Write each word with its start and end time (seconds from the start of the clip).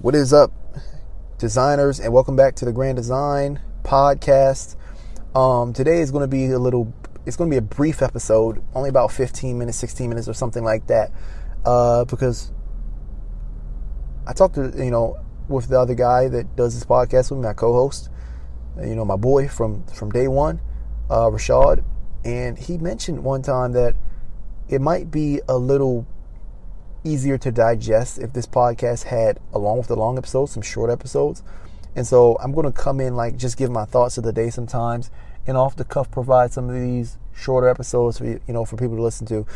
What 0.00 0.14
is 0.14 0.32
up, 0.32 0.52
designers, 1.38 1.98
and 1.98 2.12
welcome 2.12 2.36
back 2.36 2.54
to 2.56 2.64
the 2.64 2.72
Grand 2.72 2.94
Design 2.94 3.60
Podcast. 3.82 4.76
Um, 5.34 5.72
today 5.72 5.98
is 5.98 6.12
going 6.12 6.22
to 6.22 6.28
be 6.28 6.46
a 6.52 6.58
little, 6.60 6.94
it's 7.26 7.34
going 7.34 7.50
to 7.50 7.54
be 7.54 7.58
a 7.58 7.62
brief 7.62 8.00
episode, 8.00 8.62
only 8.76 8.90
about 8.90 9.10
15 9.10 9.58
minutes, 9.58 9.76
16 9.78 10.08
minutes, 10.08 10.28
or 10.28 10.34
something 10.34 10.62
like 10.62 10.86
that, 10.86 11.10
uh, 11.64 12.04
because 12.04 12.52
I 14.24 14.34
talked 14.34 14.54
to, 14.54 14.72
you 14.76 14.92
know, 14.92 15.18
with 15.48 15.66
the 15.66 15.80
other 15.80 15.96
guy 15.96 16.28
that 16.28 16.54
does 16.54 16.74
this 16.74 16.84
podcast 16.84 17.32
with 17.32 17.40
me, 17.40 17.46
my 17.46 17.54
co-host, 17.54 18.08
you 18.80 18.94
know, 18.94 19.04
my 19.04 19.16
boy 19.16 19.48
from 19.48 19.84
from 19.86 20.12
day 20.12 20.28
one, 20.28 20.60
uh, 21.10 21.26
Rashad, 21.26 21.82
and 22.24 22.56
he 22.56 22.78
mentioned 22.78 23.24
one 23.24 23.42
time 23.42 23.72
that 23.72 23.96
it 24.68 24.80
might 24.80 25.10
be 25.10 25.40
a 25.48 25.58
little 25.58 26.06
easier 27.08 27.38
to 27.38 27.50
digest 27.50 28.18
if 28.18 28.32
this 28.32 28.46
podcast 28.46 29.04
had, 29.04 29.40
along 29.52 29.78
with 29.78 29.88
the 29.88 29.96
long 29.96 30.18
episodes, 30.18 30.52
some 30.52 30.62
short 30.62 30.90
episodes. 30.90 31.42
And 31.96 32.06
so 32.06 32.36
I'm 32.40 32.52
going 32.52 32.66
to 32.66 32.72
come 32.72 33.00
in, 33.00 33.16
like, 33.16 33.36
just 33.36 33.56
give 33.56 33.70
my 33.70 33.84
thoughts 33.84 34.18
of 34.18 34.24
the 34.24 34.32
day 34.32 34.50
sometimes, 34.50 35.10
and 35.46 35.56
off 35.56 35.76
the 35.76 35.84
cuff 35.84 36.10
provide 36.10 36.52
some 36.52 36.68
of 36.68 36.74
these 36.74 37.18
shorter 37.34 37.68
episodes 37.68 38.18
for 38.18 38.26
you 38.26 38.40
know 38.48 38.64
for 38.64 38.76
people 38.76 38.96
to 38.96 39.02
listen 39.02 39.26
to. 39.28 39.46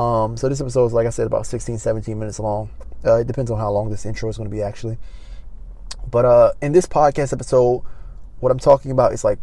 Um, 0.00 0.36
so 0.36 0.48
this 0.48 0.60
episode 0.60 0.86
is, 0.86 0.92
like 0.92 1.06
I 1.06 1.10
said, 1.10 1.26
about 1.26 1.46
16, 1.46 1.78
17 1.78 2.18
minutes 2.18 2.38
long. 2.38 2.70
Uh, 3.04 3.16
it 3.16 3.26
depends 3.26 3.50
on 3.50 3.58
how 3.58 3.70
long 3.70 3.90
this 3.90 4.06
intro 4.06 4.28
is 4.28 4.36
going 4.36 4.48
to 4.48 4.54
be, 4.54 4.62
actually. 4.62 4.96
But 6.10 6.24
uh, 6.24 6.52
in 6.62 6.72
this 6.72 6.86
podcast 6.86 7.32
episode, 7.32 7.82
what 8.40 8.50
I'm 8.50 8.58
talking 8.58 8.90
about 8.90 9.12
is 9.12 9.24
like 9.24 9.38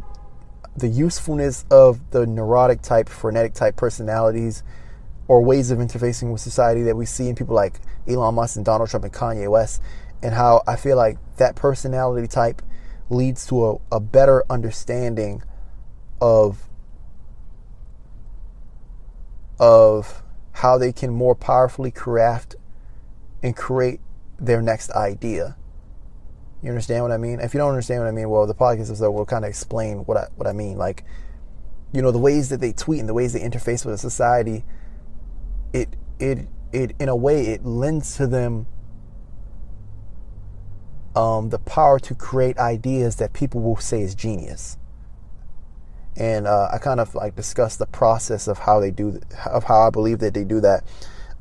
the 0.76 0.88
usefulness 0.88 1.66
of 1.70 2.12
the 2.12 2.26
neurotic 2.26 2.82
type, 2.82 3.08
frenetic 3.08 3.54
type 3.54 3.76
personalities 3.76 4.64
or 5.28 5.42
ways 5.42 5.72
of 5.72 5.80
interfacing 5.80 6.32
with 6.32 6.42
society 6.42 6.84
that 6.84 6.96
we 6.96 7.06
see 7.06 7.28
in 7.28 7.36
people 7.36 7.56
like 7.56 7.80
Elon 8.08 8.36
Musk 8.36 8.56
and 8.56 8.66
Donald 8.66 8.90
Trump 8.90 9.06
and 9.06 9.14
Kanye 9.14 9.50
West, 9.50 9.82
and 10.22 10.34
how 10.34 10.64
I 10.68 10.76
feel 10.76 10.98
like 10.98 11.18
that 11.38 11.56
personality 11.56 12.28
type 12.28 12.62
leads 13.10 13.46
to 13.48 13.66
a, 13.66 13.78
a 13.92 14.00
better 14.00 14.44
understanding 14.50 15.44
of 16.22 16.70
of 19.60 20.22
how 20.54 20.78
they 20.78 20.92
can 20.92 21.12
more 21.12 21.36
powerfully 21.36 21.92
craft 21.92 22.56
and 23.42 23.56
create 23.56 24.00
their 24.40 24.62
next 24.62 24.92
idea. 24.92 25.56
You 26.62 26.70
understand 26.70 27.04
what 27.04 27.12
I 27.12 27.18
mean? 27.18 27.40
If 27.40 27.54
you 27.54 27.60
don't 27.60 27.70
understand 27.70 28.02
what 28.02 28.08
I 28.08 28.12
mean, 28.12 28.30
well, 28.30 28.48
the 28.48 28.56
podcast 28.56 28.88
episode 28.88 29.12
will 29.12 29.26
kind 29.26 29.46
of 29.46 29.50
explain 29.50 30.00
what 30.00 30.18
I 30.18 30.28
what 30.36 30.48
I 30.48 30.54
mean. 30.54 30.78
Like, 30.78 31.04
you 31.94 32.02
know, 32.02 32.12
the 32.12 32.20
ways 32.20 32.50
that 32.50 32.60
they 32.60 32.74
tweet 32.74 33.00
and 33.00 33.10
the 33.10 33.14
ways 33.14 33.34
they 33.34 33.42
interface 33.42 33.86
with 33.86 34.00
society 34.00 34.64
it 35.76 35.90
it 36.20 36.48
it 36.72 36.96
in 37.00 37.10
a 37.10 37.16
way 37.16 37.48
it 37.48 37.66
lends 37.66 38.16
to 38.16 38.28
them 38.28 38.66
um, 41.16 41.50
the 41.50 41.60
power 41.60 42.00
to 42.00 42.16
create 42.16 42.58
ideas 42.58 43.18
that 43.18 43.34
people 43.34 43.62
will 43.62 43.78
say 43.78 44.02
is 44.02 44.16
genius. 44.16 44.78
And 46.18 46.48
uh, 46.48 46.70
I 46.74 46.78
kind 46.78 47.00
of 47.00 47.14
like 47.14 47.36
discuss 47.36 47.76
the 47.76 47.86
process 47.86 48.48
of 48.48 48.60
how 48.60 48.80
they 48.80 48.92
do 48.92 49.20
of 49.46 49.66
how 49.66 49.88
I 49.88 49.90
believe 49.90 50.20
that 50.20 50.34
they 50.34 50.46
do 50.46 50.62
that 50.62 50.84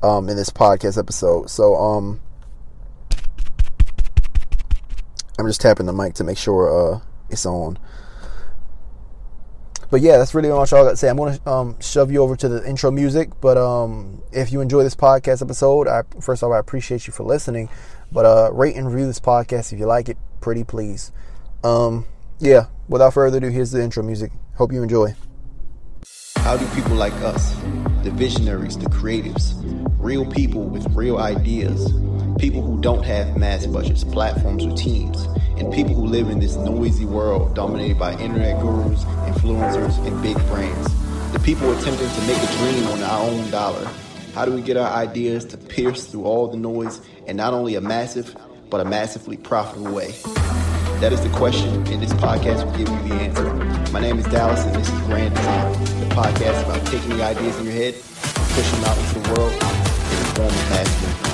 um, 0.02 0.28
in 0.28 0.36
this 0.36 0.50
podcast 0.50 0.98
episode. 0.98 1.48
So 1.48 1.76
um, 1.76 2.20
I'm 5.38 5.46
just 5.46 5.60
tapping 5.60 5.86
the 5.86 5.92
mic 5.92 6.14
to 6.14 6.24
make 6.24 6.38
sure 6.38 6.94
uh, 6.94 7.00
it's 7.30 7.46
on 7.46 7.78
but 9.94 10.00
yeah, 10.00 10.18
that's 10.18 10.34
really 10.34 10.48
much 10.48 10.72
all 10.72 10.80
I 10.80 10.86
got 10.86 10.90
to 10.90 10.96
say. 10.96 11.08
I'm 11.08 11.16
going 11.16 11.38
to 11.38 11.48
um, 11.48 11.80
shove 11.80 12.10
you 12.10 12.20
over 12.20 12.34
to 12.34 12.48
the 12.48 12.68
intro 12.68 12.90
music. 12.90 13.30
But 13.40 13.56
um, 13.56 14.20
if 14.32 14.50
you 14.50 14.60
enjoy 14.60 14.82
this 14.82 14.96
podcast 14.96 15.40
episode, 15.40 15.86
I, 15.86 16.02
first 16.20 16.42
of 16.42 16.48
all, 16.48 16.52
I 16.52 16.58
appreciate 16.58 17.06
you 17.06 17.12
for 17.12 17.22
listening. 17.22 17.68
But 18.10 18.26
uh, 18.26 18.50
rate 18.52 18.74
and 18.74 18.88
review 18.88 19.06
this 19.06 19.20
podcast 19.20 19.72
if 19.72 19.78
you 19.78 19.86
like 19.86 20.08
it, 20.08 20.16
pretty 20.40 20.64
please. 20.64 21.12
Um, 21.62 22.06
yeah, 22.40 22.66
without 22.88 23.14
further 23.14 23.38
ado, 23.38 23.50
here's 23.50 23.70
the 23.70 23.84
intro 23.84 24.02
music. 24.02 24.32
Hope 24.56 24.72
you 24.72 24.82
enjoy. 24.82 25.14
How 26.38 26.56
do 26.56 26.66
people 26.74 26.96
like 26.96 27.14
us, 27.22 27.54
the 28.02 28.10
visionaries, 28.10 28.76
the 28.76 28.86
creatives, 28.86 29.54
real 30.00 30.26
people 30.26 30.64
with 30.64 30.92
real 30.92 31.18
ideas, 31.18 31.92
people 32.38 32.62
who 32.62 32.80
don't 32.80 33.04
have 33.04 33.36
mass 33.36 33.66
budgets, 33.66 34.04
platforms, 34.04 34.64
or 34.64 34.72
teams, 34.76 35.24
and 35.58 35.72
people 35.72 35.94
who 35.94 36.06
live 36.06 36.30
in 36.30 36.40
this 36.40 36.56
noisy 36.56 37.04
world 37.04 37.54
dominated 37.54 37.98
by 37.98 38.12
internet 38.18 38.60
gurus, 38.60 39.04
influencers, 39.04 40.04
and 40.06 40.20
big 40.22 40.36
brands. 40.48 40.88
The 41.32 41.38
people 41.40 41.70
attempting 41.72 42.08
to 42.08 42.20
make 42.22 42.42
a 42.42 42.46
dream 42.58 42.86
on 42.88 43.02
our 43.02 43.22
own 43.22 43.50
dollar. 43.50 43.88
How 44.34 44.44
do 44.44 44.52
we 44.52 44.62
get 44.62 44.76
our 44.76 44.90
ideas 44.90 45.44
to 45.46 45.56
pierce 45.56 46.06
through 46.06 46.24
all 46.24 46.48
the 46.48 46.56
noise 46.56 47.00
in 47.26 47.36
not 47.36 47.54
only 47.54 47.76
a 47.76 47.80
massive, 47.80 48.36
but 48.68 48.80
a 48.80 48.84
massively 48.84 49.36
profitable 49.36 49.92
way? 49.92 50.12
That 51.00 51.12
is 51.12 51.20
the 51.20 51.30
question, 51.30 51.68
and 51.88 52.02
this 52.02 52.12
podcast 52.14 52.64
will 52.64 52.72
give 52.72 52.88
you 52.88 53.08
the 53.08 53.14
answer. 53.14 53.90
My 53.92 54.00
name 54.00 54.18
is 54.18 54.24
Dallas, 54.26 54.64
and 54.64 54.74
this 54.74 54.88
is 54.88 55.00
Grand 55.00 55.34
Design, 55.34 55.72
the 56.00 56.14
podcast 56.14 56.64
about 56.64 56.86
taking 56.86 57.16
the 57.16 57.22
ideas 57.22 57.58
in 57.58 57.64
your 57.64 57.74
head, 57.74 57.94
pushing 57.94 58.80
them 58.80 58.90
out 58.90 58.98
into 58.98 59.20
the 59.20 59.34
world, 59.34 59.52
and 59.52 60.26
forming 60.36 60.70
massive 60.70 61.33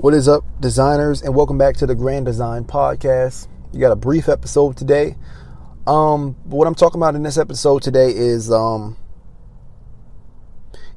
What 0.00 0.14
is 0.14 0.28
up, 0.28 0.44
designers, 0.60 1.22
and 1.22 1.34
welcome 1.34 1.58
back 1.58 1.76
to 1.78 1.86
the 1.86 1.96
Grand 1.96 2.24
Design 2.24 2.64
Podcast. 2.64 3.48
You 3.72 3.80
got 3.80 3.90
a 3.90 3.96
brief 3.96 4.28
episode 4.28 4.76
today. 4.76 5.16
Um, 5.88 6.36
what 6.44 6.68
I'm 6.68 6.76
talking 6.76 7.00
about 7.00 7.16
in 7.16 7.24
this 7.24 7.36
episode 7.36 7.82
today 7.82 8.14
is, 8.14 8.48
um, 8.52 8.96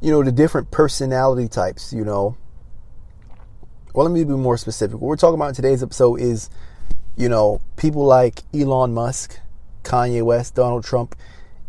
you 0.02 0.12
know, 0.12 0.22
the 0.22 0.32
different 0.32 0.70
personality 0.70 1.48
types. 1.48 1.92
You 1.92 2.06
know, 2.06 2.38
well, 3.96 4.06
let 4.06 4.14
me 4.14 4.24
be 4.24 4.34
more 4.34 4.56
specific. 4.56 5.02
What 5.02 5.08
we're 5.08 5.16
talking 5.16 5.34
about 5.34 5.50
in 5.50 5.56
today's 5.56 5.82
episode 5.82 6.22
is, 6.22 6.52
you 7.18 7.28
know, 7.28 7.60
people 7.78 8.06
like 8.06 8.44
Elon 8.54 8.94
Musk, 8.94 9.40
Kanye 9.82 10.22
West, 10.22 10.54
Donald 10.54 10.84
Trump, 10.84 11.16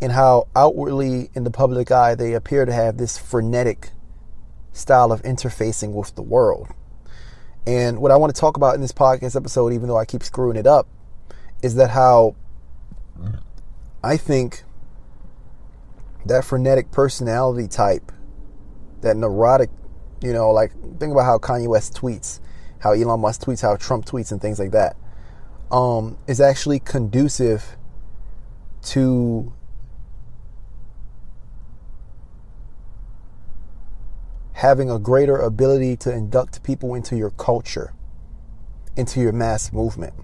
and 0.03 0.13
how 0.13 0.49
outwardly 0.55 1.31
in 1.33 1.45
the 1.45 1.51
public 1.51 1.91
eye 1.91 2.15
they 2.15 2.35
appear 2.35 2.67
to 2.67 2.75
have 2.75 2.99
this 2.99 3.17
frenetic 3.17 3.89
style 4.75 5.11
of 5.11 5.23
interfacing 5.23 5.95
with 5.95 6.15
the 6.15 6.23
world 6.23 6.69
and 7.67 7.99
what 7.99 8.11
I 8.11 8.17
want 8.17 8.35
to 8.35 8.41
talk 8.41 8.57
about 8.57 8.75
in 8.75 8.81
this 8.81 8.93
podcast 8.93 9.37
episode, 9.37 9.73
even 9.73 9.89
though 9.89 9.99
I 9.99 10.05
keep 10.05 10.23
screwing 10.23 10.57
it 10.57 10.67
up, 10.67 10.89
is 11.63 11.77
that 11.77 11.91
how 11.91 12.35
I 14.03 14.17
think 14.17 14.65
that 16.27 16.45
frenetic 16.45 16.91
personality 16.91 17.69
type, 17.69 18.11
that 19.01 19.17
neurotic, 19.17 19.71
you 20.21 20.33
know, 20.33 20.51
like 20.51 20.73
think 20.99 21.13
about 21.13 21.25
how 21.25 21.39
Kanye 21.39 21.69
West 21.69 21.95
tweets, 21.95 22.41
how 22.81 22.93
Elon 22.93 23.21
Musk 23.21 23.43
tweets, 23.43 23.63
how 23.63 23.77
Trump 23.77 24.07
tweets, 24.07 24.33
and 24.33 24.41
things 24.41 24.59
like 24.59 24.73
that, 24.73 24.97
um, 25.71 26.19
is 26.27 26.41
actually 26.41 26.81
conducive 26.81 27.77
to 28.83 29.53
having 34.63 34.89
a 34.89 34.97
greater 34.97 35.39
ability 35.39 35.97
to 35.97 36.13
induct 36.13 36.63
people 36.63 36.95
into 36.95 37.17
your 37.17 37.31
culture, 37.31 37.93
into 38.97 39.21
your 39.21 39.33
mass 39.33 39.73
movement. 39.73 40.15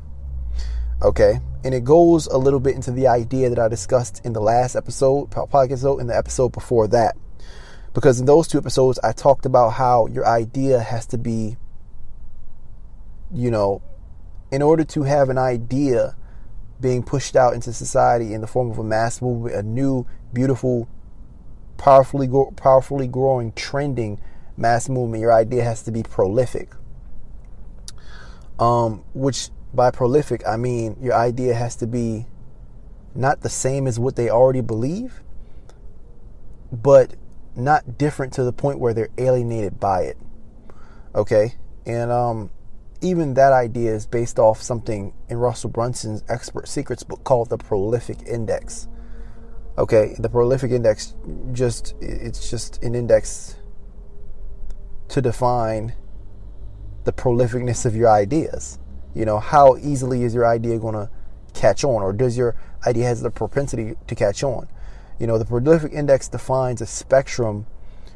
Okay? 1.02 1.40
And 1.64 1.74
it 1.74 1.82
goes 1.82 2.28
a 2.28 2.38
little 2.38 2.60
bit 2.60 2.76
into 2.76 2.92
the 2.92 3.08
idea 3.08 3.48
that 3.48 3.58
I 3.58 3.66
discussed 3.66 4.24
in 4.24 4.34
the 4.34 4.40
last 4.40 4.76
episode, 4.76 5.30
podcast 5.30 5.72
episode, 5.72 5.98
and 5.98 6.08
the 6.08 6.16
episode 6.16 6.50
before 6.50 6.86
that. 6.86 7.16
Because 7.94 8.20
in 8.20 8.26
those 8.26 8.46
two 8.46 8.58
episodes, 8.58 9.00
I 9.02 9.10
talked 9.10 9.44
about 9.44 9.70
how 9.70 10.06
your 10.06 10.24
idea 10.24 10.78
has 10.78 11.04
to 11.06 11.18
be, 11.18 11.56
you 13.34 13.50
know, 13.50 13.82
in 14.52 14.62
order 14.62 14.84
to 14.84 15.02
have 15.02 15.30
an 15.30 15.38
idea 15.38 16.14
being 16.80 17.02
pushed 17.02 17.34
out 17.34 17.54
into 17.54 17.72
society 17.72 18.34
in 18.34 18.40
the 18.40 18.46
form 18.46 18.70
of 18.70 18.78
a 18.78 18.84
mass 18.84 19.20
movement, 19.20 19.56
a 19.56 19.64
new, 19.64 20.06
beautiful, 20.32 20.88
powerfully 21.78 22.28
powerfully 22.56 23.06
growing, 23.06 23.52
trending 23.52 24.20
mass 24.56 24.88
movement, 24.88 25.22
your 25.22 25.32
idea 25.32 25.64
has 25.64 25.82
to 25.84 25.90
be 25.90 26.02
prolific. 26.02 26.72
Um, 28.58 29.04
which 29.14 29.50
by 29.72 29.90
prolific 29.90 30.42
I 30.46 30.56
mean 30.56 30.96
your 31.00 31.14
idea 31.14 31.54
has 31.54 31.76
to 31.76 31.86
be 31.86 32.26
not 33.14 33.40
the 33.40 33.48
same 33.48 33.86
as 33.86 33.98
what 33.98 34.16
they 34.16 34.28
already 34.28 34.60
believe, 34.60 35.22
but 36.72 37.14
not 37.56 37.98
different 37.98 38.32
to 38.34 38.44
the 38.44 38.52
point 38.52 38.78
where 38.78 38.92
they're 38.92 39.10
alienated 39.16 39.80
by 39.80 40.02
it. 40.02 40.18
Okay, 41.14 41.54
and 41.86 42.10
um, 42.10 42.50
even 43.00 43.34
that 43.34 43.52
idea 43.52 43.94
is 43.94 44.06
based 44.06 44.38
off 44.38 44.62
something 44.62 45.12
in 45.28 45.38
Russell 45.38 45.70
Brunson's 45.70 46.22
Expert 46.28 46.68
Secrets 46.68 47.02
book 47.02 47.24
called 47.24 47.48
the 47.48 47.58
Prolific 47.58 48.18
Index. 48.26 48.88
Okay, 49.78 50.16
the 50.18 50.28
prolific 50.28 50.72
index 50.72 51.14
just 51.52 51.94
it's 52.00 52.50
just 52.50 52.82
an 52.82 52.96
index 52.96 53.54
to 55.06 55.22
define 55.22 55.94
the 57.04 57.12
prolificness 57.12 57.86
of 57.86 57.94
your 57.94 58.08
ideas. 58.08 58.80
You 59.14 59.24
know, 59.24 59.38
how 59.38 59.76
easily 59.76 60.24
is 60.24 60.34
your 60.34 60.44
idea 60.46 60.80
going 60.80 60.94
to 60.94 61.08
catch 61.54 61.84
on 61.84 62.02
or 62.02 62.12
does 62.12 62.36
your 62.36 62.56
idea 62.88 63.04
has 63.04 63.22
the 63.22 63.30
propensity 63.30 63.94
to 64.08 64.14
catch 64.16 64.42
on? 64.42 64.68
You 65.20 65.28
know, 65.28 65.38
the 65.38 65.44
prolific 65.44 65.92
index 65.92 66.26
defines 66.26 66.80
a 66.80 66.86
spectrum 66.86 67.66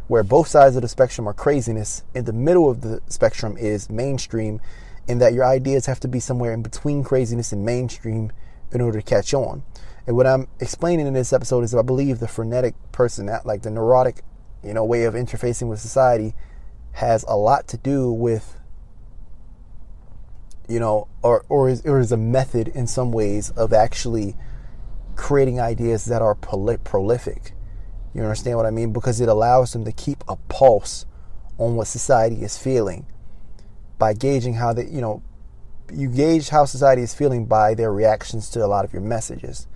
where 0.09 0.25
both 0.25 0.49
sides 0.49 0.75
of 0.75 0.83
the 0.83 0.89
spectrum 0.89 1.29
are 1.29 1.33
craziness. 1.33 2.03
In 2.13 2.25
the 2.25 2.33
middle 2.33 2.69
of 2.69 2.81
the 2.81 3.01
spectrum 3.07 3.57
is 3.57 3.89
mainstream, 3.89 4.61
in 5.07 5.19
that 5.19 5.33
your 5.33 5.45
ideas 5.45 5.87
have 5.87 6.01
to 6.01 6.09
be 6.09 6.19
somewhere 6.19 6.53
in 6.53 6.63
between 6.63 7.05
craziness 7.05 7.53
and 7.53 7.65
mainstream 7.65 8.33
in 8.73 8.81
order 8.81 9.01
to 9.01 9.05
catch 9.05 9.33
on. 9.33 9.63
And 10.07 10.17
what 10.17 10.27
I'm 10.27 10.49
explaining 10.61 11.07
in 11.07 11.15
this 11.15 11.33
episode 11.33 11.63
is 11.63 11.75
I 11.75 11.83
believe 11.83 12.19
the 12.19 12.29
frenetic 12.29 12.75
person, 12.91 13.31
like 13.45 13.63
the 13.63 13.71
neurotic, 13.71 14.23
you 14.65 14.75
know, 14.75 14.85
way 14.85 15.05
of 15.05 15.15
interfacing 15.15 15.69
with 15.69 15.81
society 15.81 16.35
has 16.93 17.25
a 17.29 17.37
lot 17.37 17.69
to 17.69 17.77
do 17.77 18.13
with 18.13 18.59
you 20.69 20.81
know, 20.81 21.09
or 21.23 21.45
or 21.49 21.69
is, 21.69 21.85
or 21.85 22.01
is 22.01 22.13
a 22.13 22.17
method 22.17 22.69
in 22.69 22.87
some 22.87 23.13
ways 23.13 23.51
of 23.51 23.73
actually 23.73 24.37
creating 25.17 25.61
ideas 25.61 26.07
that 26.07 26.23
are 26.23 26.35
prolific. 26.35 27.53
You 28.15 28.23
understand 28.23 28.57
what 28.57 28.67
I 28.67 28.71
mean? 28.71 28.93
Because 28.93 29.21
it 29.21 29.29
allows 29.29 29.73
them 29.73 29.85
to 29.85 29.93
keep 29.93 30.25
a 30.29 30.37
pulse 30.37 31.07
on 31.59 31.77
what 31.77 31.87
society 31.87 32.43
is 32.43 32.57
feeling 32.57 33.07
by 33.99 34.15
gauging 34.15 34.55
how 34.55 34.73
they, 34.73 34.87
you 34.87 35.01
know, 35.01 35.23
you 35.93 36.09
gauge 36.09 36.49
how 36.49 36.65
society 36.65 37.03
is 37.03 37.15
feeling 37.15 37.47
by 37.47 37.75
their 37.75 37.93
reactions 37.93 38.49
to 38.51 38.65
a 38.65 38.67
lot 38.67 38.85
of 38.85 38.93
your 38.93 39.03
messages. 39.03 39.67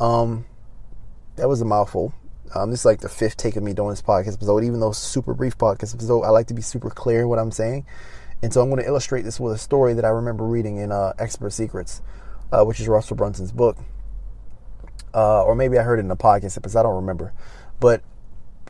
Um, 0.00 0.46
that 1.36 1.48
was 1.48 1.60
a 1.60 1.64
mouthful. 1.64 2.14
Um, 2.54 2.70
this 2.70 2.80
is 2.80 2.86
like 2.86 3.00
the 3.00 3.08
fifth 3.08 3.36
take 3.36 3.56
of 3.56 3.62
me 3.62 3.74
doing 3.74 3.90
this 3.90 4.02
podcast 4.02 4.34
episode. 4.34 4.64
Even 4.64 4.80
though 4.80 4.92
super 4.92 5.34
brief 5.34 5.58
podcast 5.58 5.94
episode, 5.94 6.22
I 6.22 6.30
like 6.30 6.46
to 6.48 6.54
be 6.54 6.62
super 6.62 6.90
clear 6.90 7.22
in 7.22 7.28
what 7.28 7.38
I'm 7.38 7.50
saying. 7.50 7.86
And 8.42 8.52
so 8.52 8.62
I'm 8.62 8.70
going 8.70 8.80
to 8.80 8.88
illustrate 8.88 9.22
this 9.22 9.40
with 9.40 9.52
a 9.52 9.58
story 9.58 9.94
that 9.94 10.04
I 10.04 10.08
remember 10.08 10.44
reading 10.44 10.78
in 10.78 10.92
uh, 10.92 11.12
Expert 11.18 11.52
Secrets, 11.52 12.00
uh, 12.52 12.64
which 12.64 12.80
is 12.80 12.88
Russell 12.88 13.16
Brunson's 13.16 13.52
book. 13.52 13.76
Uh, 15.12 15.42
or 15.42 15.54
maybe 15.54 15.78
I 15.78 15.82
heard 15.82 15.98
it 15.98 16.04
in 16.04 16.10
a 16.10 16.16
podcast 16.16 16.56
episode, 16.56 16.80
I 16.80 16.82
don't 16.84 16.94
remember. 16.94 17.32
But 17.80 18.02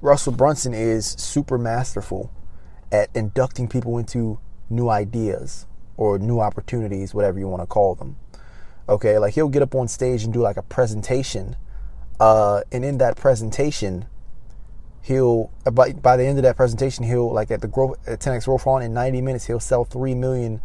Russell 0.01 0.33
Brunson 0.33 0.73
is 0.73 1.07
super 1.07 1.59
masterful 1.59 2.33
at 2.91 3.11
inducting 3.15 3.69
people 3.69 3.99
into 3.99 4.39
new 4.71 4.89
ideas 4.89 5.67
or 5.99 6.19
new 6.19 6.41
opportunities, 6.41 7.13
whatever 7.13 7.39
you 7.39 7.49
want 7.49 7.61
to 7.61 7.67
call 7.67 7.95
them. 7.95 8.17
Okay, 8.89 9.19
like 9.19 9.35
he'll 9.35 9.51
get 9.51 9.61
up 9.61 9.75
on 9.75 9.87
stage 9.89 10.25
and 10.25 10.33
do 10.33 10.41
like 10.41 10.57
a 10.57 10.63
presentation. 10.63 11.57
Uh, 12.19 12.63
and 12.73 12.85
in 12.85 12.97
that 12.99 13.17
presentation, 13.17 14.07
he'll 15.03 15.51
by, 15.73 15.93
by 15.93 16.17
the 16.17 16.25
end 16.25 16.39
of 16.39 16.43
that 16.43 16.57
presentation 16.57 17.05
he'll 17.05 17.33
like 17.33 17.51
at 17.51 17.61
the 17.61 17.69
growth 17.69 17.97
at 18.07 18.21
10x 18.21 18.45
growth 18.45 18.67
on 18.67 18.83
in 18.83 18.93
90 18.93 19.23
minutes 19.23 19.47
he'll 19.47 19.61
sell 19.61 19.85
three 19.85 20.15
million 20.15 20.61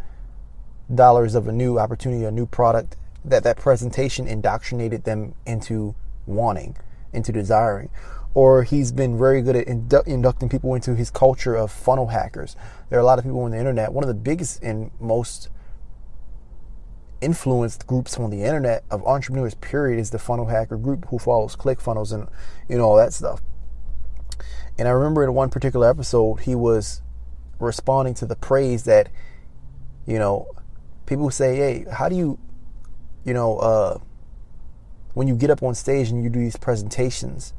dollars 0.92 1.34
of 1.34 1.48
a 1.48 1.52
new 1.52 1.78
opportunity 1.78 2.24
a 2.24 2.30
new 2.30 2.44
product 2.44 2.96
that 3.24 3.42
that 3.42 3.56
presentation 3.56 4.26
indoctrinated 4.26 5.04
them 5.04 5.34
into 5.46 5.94
wanting 6.26 6.76
into 7.12 7.32
desiring 7.32 7.88
or 8.34 8.64
he's 8.64 8.92
been 8.92 9.16
very 9.16 9.40
good 9.40 9.56
at 9.56 9.66
indu- 9.66 10.06
inducting 10.06 10.48
people 10.48 10.74
into 10.74 10.94
his 10.94 11.10
culture 11.10 11.54
of 11.54 11.70
funnel 11.70 12.08
hackers. 12.08 12.56
There 12.90 12.98
are 12.98 13.02
a 13.02 13.06
lot 13.06 13.18
of 13.18 13.24
people 13.24 13.40
on 13.42 13.52
the 13.52 13.58
internet 13.58 13.92
one 13.92 14.04
of 14.04 14.08
the 14.08 14.14
biggest 14.14 14.62
and 14.62 14.90
most 15.00 15.48
influenced 17.20 17.86
groups 17.86 18.18
on 18.18 18.30
the 18.30 18.42
internet 18.42 18.84
of 18.90 19.02
entrepreneurs 19.06 19.54
period 19.54 19.98
is 19.98 20.10
the 20.10 20.18
funnel 20.18 20.46
hacker 20.46 20.76
group 20.76 21.06
who 21.08 21.18
follows 21.18 21.56
ClickFunnels 21.56 22.12
and 22.12 22.28
you 22.68 22.76
know 22.76 22.84
all 22.84 22.96
that 22.96 23.12
stuff. 23.12 23.40
And 24.76 24.88
I 24.88 24.90
remember 24.90 25.22
in 25.22 25.32
one 25.34 25.50
particular 25.50 25.88
episode, 25.88 26.40
he 26.40 26.54
was 26.54 27.00
responding 27.60 28.14
to 28.14 28.26
the 28.26 28.34
praise 28.34 28.84
that, 28.84 29.08
you 30.06 30.18
know, 30.18 30.48
people 31.06 31.30
say, 31.30 31.56
hey, 31.56 31.86
how 31.90 32.08
do 32.08 32.16
you, 32.16 32.38
you 33.24 33.32
know, 33.32 33.58
uh, 33.58 33.98
when 35.14 35.28
you 35.28 35.36
get 35.36 35.50
up 35.50 35.62
on 35.62 35.74
stage 35.74 36.10
and 36.10 36.24
you 36.24 36.28
do 36.28 36.40
these 36.40 36.56
presentations, 36.56 37.54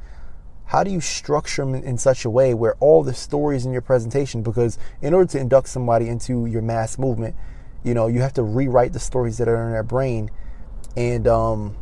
how 0.67 0.83
do 0.83 0.91
you 0.91 1.01
structure 1.01 1.63
them 1.63 1.75
in 1.75 1.97
such 1.97 2.25
a 2.25 2.29
way 2.29 2.53
where 2.53 2.75
all 2.79 3.03
the 3.03 3.13
stories 3.13 3.65
in 3.65 3.71
your 3.71 3.81
presentation, 3.81 4.41
because 4.41 4.77
in 5.01 5.13
order 5.13 5.31
to 5.31 5.39
induct 5.39 5.67
somebody 5.67 6.07
into 6.07 6.45
your 6.45 6.61
mass 6.61 6.97
movement, 6.97 7.35
you 7.83 7.93
know, 7.93 8.07
you 8.07 8.21
have 8.21 8.33
to 8.33 8.43
rewrite 8.43 8.93
the 8.93 8.99
stories 8.99 9.37
that 9.37 9.47
are 9.47 9.65
in 9.65 9.71
their 9.71 9.83
brain 9.83 10.31
and 10.97 11.27
um, 11.27 11.75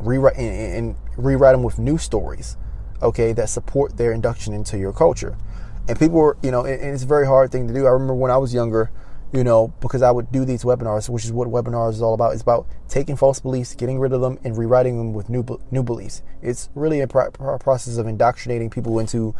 rewrite 0.00 0.36
and, 0.36 0.76
and 0.76 0.96
rewrite 1.16 1.54
them 1.54 1.62
with 1.62 1.78
new 1.78 1.96
stories 1.96 2.56
okay, 3.04 3.32
that 3.34 3.48
support 3.48 3.96
their 3.96 4.12
induction 4.12 4.54
into 4.54 4.78
your 4.78 4.92
culture. 4.92 5.36
And 5.86 5.98
people 5.98 6.18
were, 6.18 6.36
you 6.42 6.50
know, 6.50 6.64
and 6.64 6.82
it's 6.82 7.02
a 7.02 7.06
very 7.06 7.26
hard 7.26 7.52
thing 7.52 7.68
to 7.68 7.74
do. 7.74 7.86
I 7.86 7.90
remember 7.90 8.14
when 8.14 8.30
I 8.30 8.38
was 8.38 8.54
younger, 8.54 8.90
you 9.34 9.42
know, 9.42 9.74
because 9.80 10.00
I 10.00 10.12
would 10.12 10.30
do 10.30 10.44
these 10.44 10.62
webinars, 10.62 11.08
which 11.08 11.24
is 11.24 11.32
what 11.32 11.48
webinars 11.48 11.94
is 11.94 12.02
all 12.02 12.14
about. 12.14 12.34
It's 12.34 12.42
about 12.42 12.68
taking 12.88 13.16
false 13.16 13.40
beliefs, 13.40 13.74
getting 13.74 13.98
rid 13.98 14.12
of 14.12 14.20
them, 14.20 14.38
and 14.44 14.56
rewriting 14.56 14.96
them 14.96 15.12
with 15.12 15.28
new 15.28 15.44
new 15.72 15.82
beliefs. 15.82 16.22
It's 16.40 16.68
really 16.76 17.00
a 17.00 17.08
process 17.08 17.96
of 17.96 18.06
indoctrinating 18.06 18.70
people 18.70 19.00
into 19.00 19.34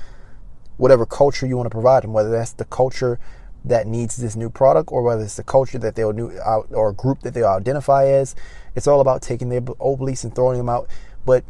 whatever 0.78 1.06
culture 1.06 1.46
you 1.46 1.56
want 1.56 1.66
to 1.66 1.70
provide 1.70 2.02
them, 2.02 2.12
whether 2.12 2.30
that's 2.30 2.52
the 2.52 2.64
culture 2.64 3.20
that 3.64 3.86
needs 3.86 4.16
this 4.16 4.34
new 4.34 4.50
product 4.50 4.90
or 4.90 5.00
whether 5.02 5.22
it's 5.22 5.36
the 5.36 5.44
culture 5.44 5.78
that 5.78 5.94
they'll 5.94 6.12
new 6.12 6.36
or 6.72 6.92
group 6.92 7.20
that 7.20 7.32
they'll 7.32 7.46
identify 7.46 8.06
as. 8.06 8.34
It's 8.74 8.88
all 8.88 9.00
about 9.00 9.22
taking 9.22 9.48
their 9.48 9.62
old 9.78 10.00
beliefs 10.00 10.24
and 10.24 10.34
throwing 10.34 10.58
them 10.58 10.68
out. 10.68 10.88
But 11.24 11.44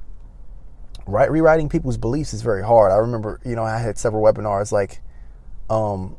right 1.06 1.30
rewriting 1.30 1.70
people's 1.70 1.96
beliefs 1.96 2.34
is 2.34 2.42
very 2.42 2.62
hard. 2.62 2.92
I 2.92 2.96
remember, 2.96 3.40
you 3.42 3.56
know, 3.56 3.64
I 3.64 3.78
had 3.78 3.96
several 3.98 4.22
webinars 4.22 4.70
like 4.70 5.00
um 5.70 6.18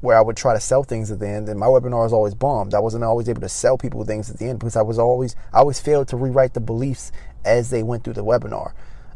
where 0.00 0.16
I 0.16 0.20
would 0.20 0.36
try 0.36 0.54
to 0.54 0.60
sell 0.60 0.84
things 0.84 1.10
at 1.10 1.18
the 1.18 1.28
end 1.28 1.48
and 1.48 1.58
my 1.58 1.66
webinars 1.66 2.12
always 2.12 2.34
bombed. 2.34 2.74
I 2.74 2.78
wasn't 2.78 3.04
always 3.04 3.28
able 3.28 3.40
to 3.40 3.48
sell 3.48 3.76
people 3.76 4.04
things 4.04 4.30
at 4.30 4.38
the 4.38 4.46
end 4.46 4.60
because 4.60 4.76
I 4.76 4.82
was 4.82 4.98
always 4.98 5.34
I 5.52 5.58
always 5.58 5.80
failed 5.80 6.08
to 6.08 6.16
rewrite 6.16 6.54
the 6.54 6.60
beliefs 6.60 7.10
as 7.44 7.70
they 7.70 7.82
went 7.82 8.04
through 8.04 8.14
the 8.14 8.24
webinar. 8.24 8.72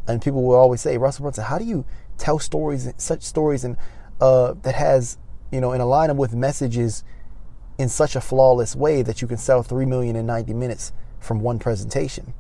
And 0.08 0.20
people 0.20 0.43
will 0.43 0.56
always 0.56 0.81
say, 0.81 0.99
Russell 0.99 1.23
Brunson, 1.23 1.44
how 1.44 1.58
do 1.58 1.64
you 1.64 1.84
tell 2.19 2.38
stories 2.38 2.93
such 2.96 3.23
stories 3.23 3.64
and 3.64 3.76
uh 4.20 4.55
that 4.62 4.75
has, 4.75 5.19
you 5.52 5.61
know, 5.61 5.73
in 5.73 5.81
alignment 5.81 6.19
with 6.19 6.34
messages 6.34 7.05
in 7.79 7.88
such 7.88 8.17
a 8.17 8.20
flawless 8.20 8.75
way 8.75 9.02
that 9.02 9.23
you 9.23 9.29
can 9.29 9.38
sell 9.38 9.62
3 9.62 9.87
million 9.87 10.17
in 10.17 10.26
90 10.26 10.52
minutes 10.55 10.93
from 11.20 11.40
one 11.40 11.58
presentation? 11.58 12.34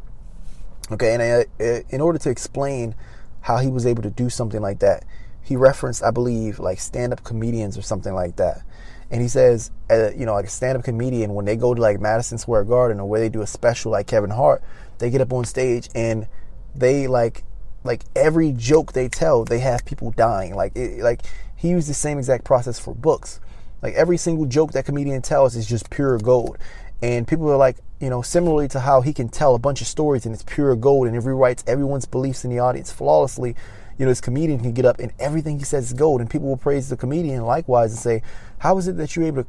Okay, 0.90 1.14
and 1.14 1.22
uh, 1.22 1.64
uh, 1.64 1.80
in 1.90 2.00
order 2.00 2.18
to 2.18 2.28
explain 2.28 2.94
how 3.42 3.58
he 3.58 3.68
was 3.68 3.86
able 3.86 4.02
to 4.02 4.10
do 4.10 4.28
something 4.28 4.60
like 4.60 4.80
that, 4.80 5.04
he 5.42 5.56
referenced, 5.56 6.02
I 6.02 6.10
believe, 6.10 6.58
like 6.58 6.78
stand-up 6.78 7.24
comedians 7.24 7.76
or 7.76 7.82
something 7.82 8.14
like 8.14 8.36
that. 8.36 8.62
And 9.10 9.20
he 9.20 9.28
says, 9.28 9.70
uh, 9.90 10.10
you 10.12 10.24
know, 10.24 10.34
like 10.34 10.46
a 10.46 10.50
stand-up 10.50 10.84
comedian 10.84 11.34
when 11.34 11.44
they 11.44 11.56
go 11.56 11.74
to 11.74 11.80
like 11.80 12.00
Madison 12.00 12.38
Square 12.38 12.64
Garden 12.64 13.00
or 13.00 13.08
where 13.08 13.20
they 13.20 13.28
do 13.28 13.42
a 13.42 13.46
special 13.46 13.92
like 13.92 14.06
Kevin 14.06 14.30
Hart, 14.30 14.62
they 14.98 15.10
get 15.10 15.20
up 15.20 15.32
on 15.32 15.44
stage 15.44 15.88
and 15.94 16.26
they 16.74 17.06
like, 17.06 17.44
like 17.84 18.04
every 18.14 18.52
joke 18.52 18.92
they 18.92 19.08
tell, 19.08 19.44
they 19.44 19.58
have 19.58 19.84
people 19.84 20.12
dying. 20.12 20.54
Like, 20.54 20.74
it, 20.76 21.00
like 21.02 21.22
he 21.56 21.68
used 21.68 21.88
the 21.88 21.94
same 21.94 22.18
exact 22.18 22.44
process 22.44 22.78
for 22.78 22.94
books. 22.94 23.40
Like 23.82 23.94
every 23.94 24.16
single 24.16 24.46
joke 24.46 24.72
that 24.72 24.84
comedian 24.84 25.22
tells 25.22 25.56
is 25.56 25.66
just 25.66 25.90
pure 25.90 26.16
gold. 26.18 26.56
And 27.02 27.26
people 27.26 27.50
are 27.50 27.56
like, 27.56 27.78
you 28.00 28.08
know, 28.08 28.22
similarly 28.22 28.68
to 28.68 28.80
how 28.80 29.00
he 29.00 29.12
can 29.12 29.28
tell 29.28 29.54
a 29.54 29.58
bunch 29.58 29.80
of 29.80 29.88
stories 29.88 30.24
and 30.24 30.34
it's 30.34 30.44
pure 30.44 30.74
gold 30.76 31.08
and 31.08 31.16
it 31.16 31.22
rewrites 31.22 31.62
everyone's 31.66 32.06
beliefs 32.06 32.44
in 32.44 32.50
the 32.50 32.60
audience 32.60 32.90
flawlessly. 32.92 33.56
You 33.98 34.06
know, 34.06 34.10
this 34.10 34.20
comedian 34.20 34.60
can 34.60 34.72
get 34.72 34.84
up 34.84 34.98
and 34.98 35.12
everything 35.18 35.58
he 35.58 35.64
says 35.64 35.86
is 35.86 35.92
gold, 35.92 36.20
and 36.20 36.30
people 36.30 36.48
will 36.48 36.56
praise 36.56 36.88
the 36.88 36.96
comedian 36.96 37.44
likewise 37.44 37.92
and 37.92 38.00
say, 38.00 38.22
How 38.58 38.78
is 38.78 38.88
it 38.88 38.96
that 38.96 39.14
you're 39.14 39.26
able 39.26 39.44
to, 39.44 39.48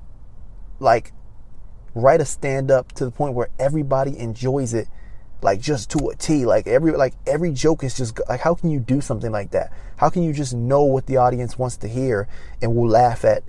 like, 0.79 1.13
write 1.95 2.21
a 2.21 2.25
stand 2.25 2.71
up 2.71 2.91
to 2.93 3.05
the 3.05 3.12
point 3.12 3.33
where 3.33 3.50
everybody 3.59 4.17
enjoys 4.17 4.73
it? 4.73 4.88
like 5.43 5.59
just 5.59 5.89
to 5.91 6.09
a 6.09 6.15
T. 6.15 6.45
Like 6.45 6.67
every 6.67 6.91
like 6.91 7.13
every 7.27 7.51
joke 7.51 7.83
is 7.83 7.95
just 7.95 8.19
like 8.29 8.39
how 8.39 8.55
can 8.55 8.71
you 8.71 8.79
do 8.79 9.01
something 9.01 9.31
like 9.31 9.51
that? 9.51 9.71
How 9.97 10.09
can 10.09 10.23
you 10.23 10.33
just 10.33 10.53
know 10.53 10.83
what 10.83 11.05
the 11.05 11.17
audience 11.17 11.57
wants 11.57 11.77
to 11.77 11.88
hear 11.88 12.27
and 12.62 12.75
will 12.75 12.88
laugh 12.88 13.25
at, 13.25 13.43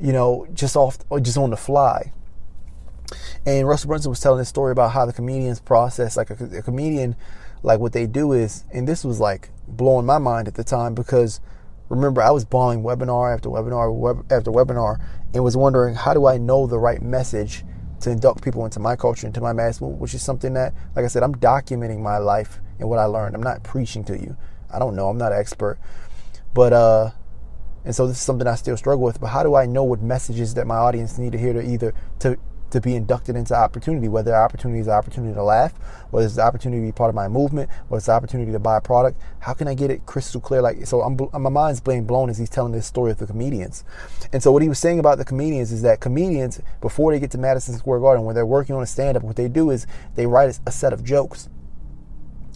you 0.00 0.12
know, 0.12 0.46
just 0.52 0.76
off 0.76 0.98
or 1.10 1.20
just 1.20 1.36
on 1.36 1.50
the 1.50 1.56
fly? 1.56 2.12
And 3.44 3.68
Russell 3.68 3.88
Brunson 3.88 4.10
was 4.10 4.20
telling 4.20 4.38
this 4.38 4.48
story 4.48 4.72
about 4.72 4.92
how 4.92 5.06
the 5.06 5.12
comedians 5.12 5.60
process, 5.60 6.16
like 6.16 6.30
a, 6.30 6.58
a 6.58 6.62
comedian, 6.62 7.14
like 7.62 7.78
what 7.78 7.92
they 7.92 8.06
do 8.06 8.32
is, 8.32 8.64
and 8.72 8.88
this 8.88 9.04
was 9.04 9.20
like 9.20 9.50
blowing 9.68 10.06
my 10.06 10.18
mind 10.18 10.48
at 10.48 10.54
the 10.54 10.64
time 10.64 10.94
because 10.94 11.40
remember 11.88 12.22
I 12.22 12.30
was 12.30 12.44
bombing 12.44 12.82
webinar 12.82 13.32
after 13.32 13.48
webinar 13.48 13.94
web, 13.94 14.30
after 14.30 14.50
webinar 14.50 15.00
and 15.34 15.44
was 15.44 15.56
wondering 15.56 15.94
how 15.94 16.14
do 16.14 16.26
I 16.26 16.38
know 16.38 16.66
the 16.66 16.78
right 16.78 17.02
message 17.02 17.64
to 18.00 18.10
induct 18.10 18.42
people 18.42 18.64
into 18.64 18.80
my 18.80 18.96
culture, 18.96 19.26
into 19.26 19.40
my 19.40 19.52
mass 19.52 19.80
which 19.80 20.14
is 20.14 20.22
something 20.22 20.52
that, 20.54 20.74
like 20.94 21.04
I 21.04 21.08
said, 21.08 21.22
I'm 21.22 21.34
documenting 21.34 22.00
my 22.00 22.18
life 22.18 22.60
and 22.78 22.88
what 22.88 22.98
I 22.98 23.04
learned. 23.04 23.34
I'm 23.34 23.42
not 23.42 23.62
preaching 23.62 24.04
to 24.04 24.18
you. 24.18 24.36
I 24.70 24.78
don't 24.78 24.96
know. 24.96 25.08
I'm 25.08 25.18
not 25.18 25.32
an 25.32 25.38
expert, 25.38 25.78
but 26.52 26.72
uh, 26.72 27.10
and 27.84 27.94
so 27.94 28.06
this 28.06 28.16
is 28.16 28.22
something 28.22 28.46
I 28.46 28.56
still 28.56 28.76
struggle 28.76 29.04
with. 29.04 29.20
But 29.20 29.28
how 29.28 29.42
do 29.42 29.54
I 29.54 29.66
know 29.66 29.84
what 29.84 30.02
messages 30.02 30.54
that 30.54 30.66
my 30.66 30.76
audience 30.76 31.18
need 31.18 31.32
to 31.32 31.38
hear 31.38 31.52
to 31.52 31.62
either 31.62 31.94
to 32.20 32.36
to 32.70 32.80
be 32.80 32.96
inducted 32.96 33.36
into 33.36 33.54
opportunity, 33.54 34.08
whether 34.08 34.32
the 34.32 34.36
opportunity 34.36 34.80
is 34.80 34.88
an 34.88 34.94
opportunity 34.94 35.34
to 35.34 35.42
laugh, 35.42 35.72
whether 36.10 36.26
it's 36.26 36.34
the 36.34 36.42
opportunity 36.42 36.82
to 36.82 36.86
be 36.86 36.92
part 36.92 37.08
of 37.08 37.14
my 37.14 37.28
movement, 37.28 37.70
whether 37.88 37.98
it's 37.98 38.06
the 38.06 38.12
opportunity 38.12 38.50
to 38.50 38.58
buy 38.58 38.76
a 38.78 38.80
product. 38.80 39.20
How 39.38 39.54
can 39.54 39.68
I 39.68 39.74
get 39.74 39.90
it 39.90 40.04
crystal 40.04 40.40
clear? 40.40 40.60
Like, 40.62 40.86
so 40.86 41.00
I'm, 41.02 41.16
my 41.40 41.50
mind's 41.50 41.80
being 41.80 42.06
blown 42.06 42.28
as 42.28 42.38
he's 42.38 42.50
telling 42.50 42.72
this 42.72 42.86
story 42.86 43.12
of 43.12 43.18
the 43.18 43.26
comedians. 43.26 43.84
And 44.32 44.42
so 44.42 44.50
what 44.50 44.62
he 44.62 44.68
was 44.68 44.78
saying 44.78 44.98
about 44.98 45.18
the 45.18 45.24
comedians 45.24 45.70
is 45.70 45.82
that 45.82 46.00
comedians, 46.00 46.60
before 46.80 47.12
they 47.12 47.20
get 47.20 47.30
to 47.32 47.38
Madison 47.38 47.78
Square 47.78 48.00
Garden, 48.00 48.24
when 48.24 48.34
they're 48.34 48.44
working 48.44 48.74
on 48.74 48.82
a 48.82 48.86
stand-up, 48.86 49.22
what 49.22 49.36
they 49.36 49.48
do 49.48 49.70
is 49.70 49.86
they 50.16 50.26
write 50.26 50.58
a 50.66 50.72
set 50.72 50.92
of 50.92 51.04
jokes. 51.04 51.48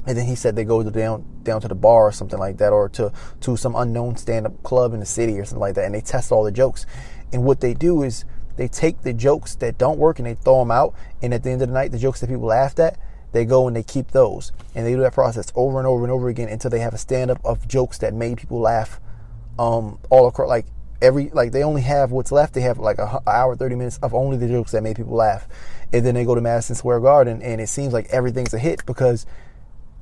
and 0.06 0.16
then 0.16 0.26
he 0.26 0.34
said 0.34 0.56
they 0.56 0.64
go 0.64 0.82
down 0.82 1.24
down 1.42 1.60
to 1.60 1.68
the 1.68 1.74
bar 1.74 2.06
or 2.06 2.12
something 2.12 2.38
like 2.38 2.56
that, 2.58 2.72
or 2.72 2.88
to 2.88 3.12
to 3.40 3.56
some 3.56 3.74
unknown 3.76 4.16
stand 4.16 4.46
up 4.46 4.62
club 4.62 4.92
in 4.94 5.00
the 5.00 5.06
city 5.06 5.38
or 5.38 5.44
something 5.44 5.60
like 5.60 5.74
that, 5.74 5.84
and 5.84 5.94
they 5.94 6.00
test 6.00 6.32
all 6.32 6.44
the 6.44 6.52
jokes. 6.52 6.86
And 7.32 7.44
what 7.44 7.60
they 7.60 7.74
do 7.74 8.02
is 8.02 8.24
they 8.60 8.68
take 8.68 9.00
the 9.00 9.14
jokes 9.14 9.54
that 9.54 9.78
don't 9.78 9.98
work 9.98 10.18
and 10.18 10.26
they 10.26 10.34
throw 10.34 10.58
them 10.58 10.70
out. 10.70 10.94
And 11.22 11.32
at 11.32 11.42
the 11.42 11.48
end 11.48 11.62
of 11.62 11.68
the 11.68 11.72
night, 11.72 11.92
the 11.92 11.98
jokes 11.98 12.20
that 12.20 12.26
people 12.26 12.42
laughed 12.42 12.78
at, 12.78 12.98
they 13.32 13.46
go 13.46 13.66
and 13.66 13.74
they 13.74 13.82
keep 13.82 14.10
those. 14.10 14.52
And 14.74 14.84
they 14.84 14.92
do 14.92 15.00
that 15.00 15.14
process 15.14 15.50
over 15.54 15.78
and 15.78 15.86
over 15.88 16.04
and 16.04 16.12
over 16.12 16.28
again 16.28 16.50
until 16.50 16.70
they 16.70 16.80
have 16.80 16.92
a 16.92 16.98
stand 16.98 17.30
up 17.30 17.40
of 17.42 17.66
jokes 17.66 17.96
that 18.00 18.12
made 18.12 18.36
people 18.36 18.60
laugh 18.60 19.00
um, 19.58 19.98
all 20.10 20.28
across. 20.28 20.50
Like 20.50 20.66
every 21.00 21.30
like 21.30 21.52
they 21.52 21.62
only 21.62 21.80
have 21.80 22.12
what's 22.12 22.30
left. 22.30 22.52
They 22.52 22.60
have 22.60 22.76
like 22.78 22.98
a, 22.98 23.22
a 23.26 23.30
hour, 23.30 23.56
thirty 23.56 23.76
minutes 23.76 23.98
of 24.02 24.12
only 24.12 24.36
the 24.36 24.46
jokes 24.46 24.72
that 24.72 24.82
made 24.82 24.96
people 24.96 25.14
laugh, 25.14 25.48
and 25.90 26.04
then 26.04 26.14
they 26.14 26.26
go 26.26 26.34
to 26.34 26.42
Madison 26.42 26.76
Square 26.76 27.00
Garden, 27.00 27.40
and 27.40 27.62
it 27.62 27.68
seems 27.70 27.94
like 27.94 28.08
everything's 28.10 28.52
a 28.52 28.58
hit 28.58 28.84
because 28.84 29.24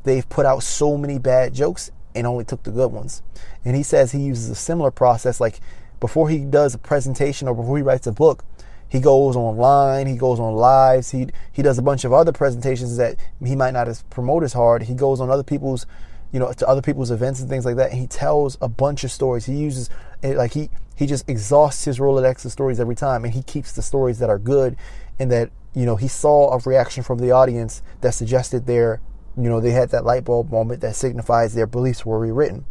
they've 0.02 0.28
put 0.28 0.46
out 0.46 0.64
so 0.64 0.96
many 0.96 1.20
bad 1.20 1.54
jokes 1.54 1.92
and 2.12 2.26
only 2.26 2.44
took 2.44 2.64
the 2.64 2.72
good 2.72 2.90
ones. 2.90 3.22
And 3.64 3.76
he 3.76 3.84
says 3.84 4.10
he 4.10 4.18
uses 4.18 4.50
a 4.50 4.56
similar 4.56 4.90
process, 4.90 5.40
like 5.40 5.60
before 6.00 6.28
he 6.28 6.38
does 6.38 6.74
a 6.74 6.78
presentation 6.78 7.48
or 7.48 7.54
before 7.54 7.76
he 7.76 7.82
writes 7.82 8.06
a 8.06 8.12
book, 8.12 8.44
he 8.88 9.00
goes 9.00 9.36
online, 9.36 10.06
he 10.06 10.16
goes 10.16 10.40
on 10.40 10.54
lives, 10.54 11.10
he 11.10 11.28
he 11.52 11.62
does 11.62 11.78
a 11.78 11.82
bunch 11.82 12.04
of 12.04 12.12
other 12.12 12.32
presentations 12.32 12.96
that 12.96 13.16
he 13.44 13.54
might 13.54 13.72
not 13.72 13.88
promote 14.08 14.42
as 14.42 14.54
hard. 14.54 14.84
He 14.84 14.94
goes 14.94 15.20
on 15.20 15.30
other 15.30 15.42
people's, 15.42 15.86
you 16.32 16.40
know, 16.40 16.50
to 16.52 16.66
other 16.66 16.80
people's 16.80 17.10
events 17.10 17.40
and 17.40 17.50
things 17.50 17.66
like 17.66 17.76
that. 17.76 17.90
And 17.90 18.00
he 18.00 18.06
tells 18.06 18.56
a 18.62 18.68
bunch 18.68 19.04
of 19.04 19.10
stories. 19.10 19.44
He 19.44 19.56
uses 19.56 19.90
eh, 20.22 20.34
like 20.34 20.54
he 20.54 20.70
he 20.96 21.06
just 21.06 21.28
exhausts 21.28 21.84
his 21.84 21.98
Rolodex 21.98 22.44
of 22.44 22.52
stories 22.52 22.80
every 22.80 22.96
time, 22.96 23.24
and 23.24 23.34
he 23.34 23.42
keeps 23.42 23.72
the 23.72 23.82
stories 23.82 24.18
that 24.20 24.30
are 24.30 24.38
good 24.38 24.76
and 25.18 25.30
that 25.30 25.50
you 25.74 25.84
know 25.84 25.96
he 25.96 26.08
saw 26.08 26.54
a 26.54 26.58
reaction 26.58 27.02
from 27.02 27.18
the 27.18 27.30
audience 27.30 27.82
that 28.00 28.14
suggested 28.14 28.66
their 28.66 29.00
you 29.36 29.50
know 29.50 29.60
they 29.60 29.72
had 29.72 29.90
that 29.90 30.04
light 30.04 30.24
bulb 30.24 30.50
moment 30.50 30.80
that 30.80 30.96
signifies 30.96 31.54
their 31.54 31.66
beliefs 31.66 32.06
were 32.06 32.18
rewritten. 32.18 32.64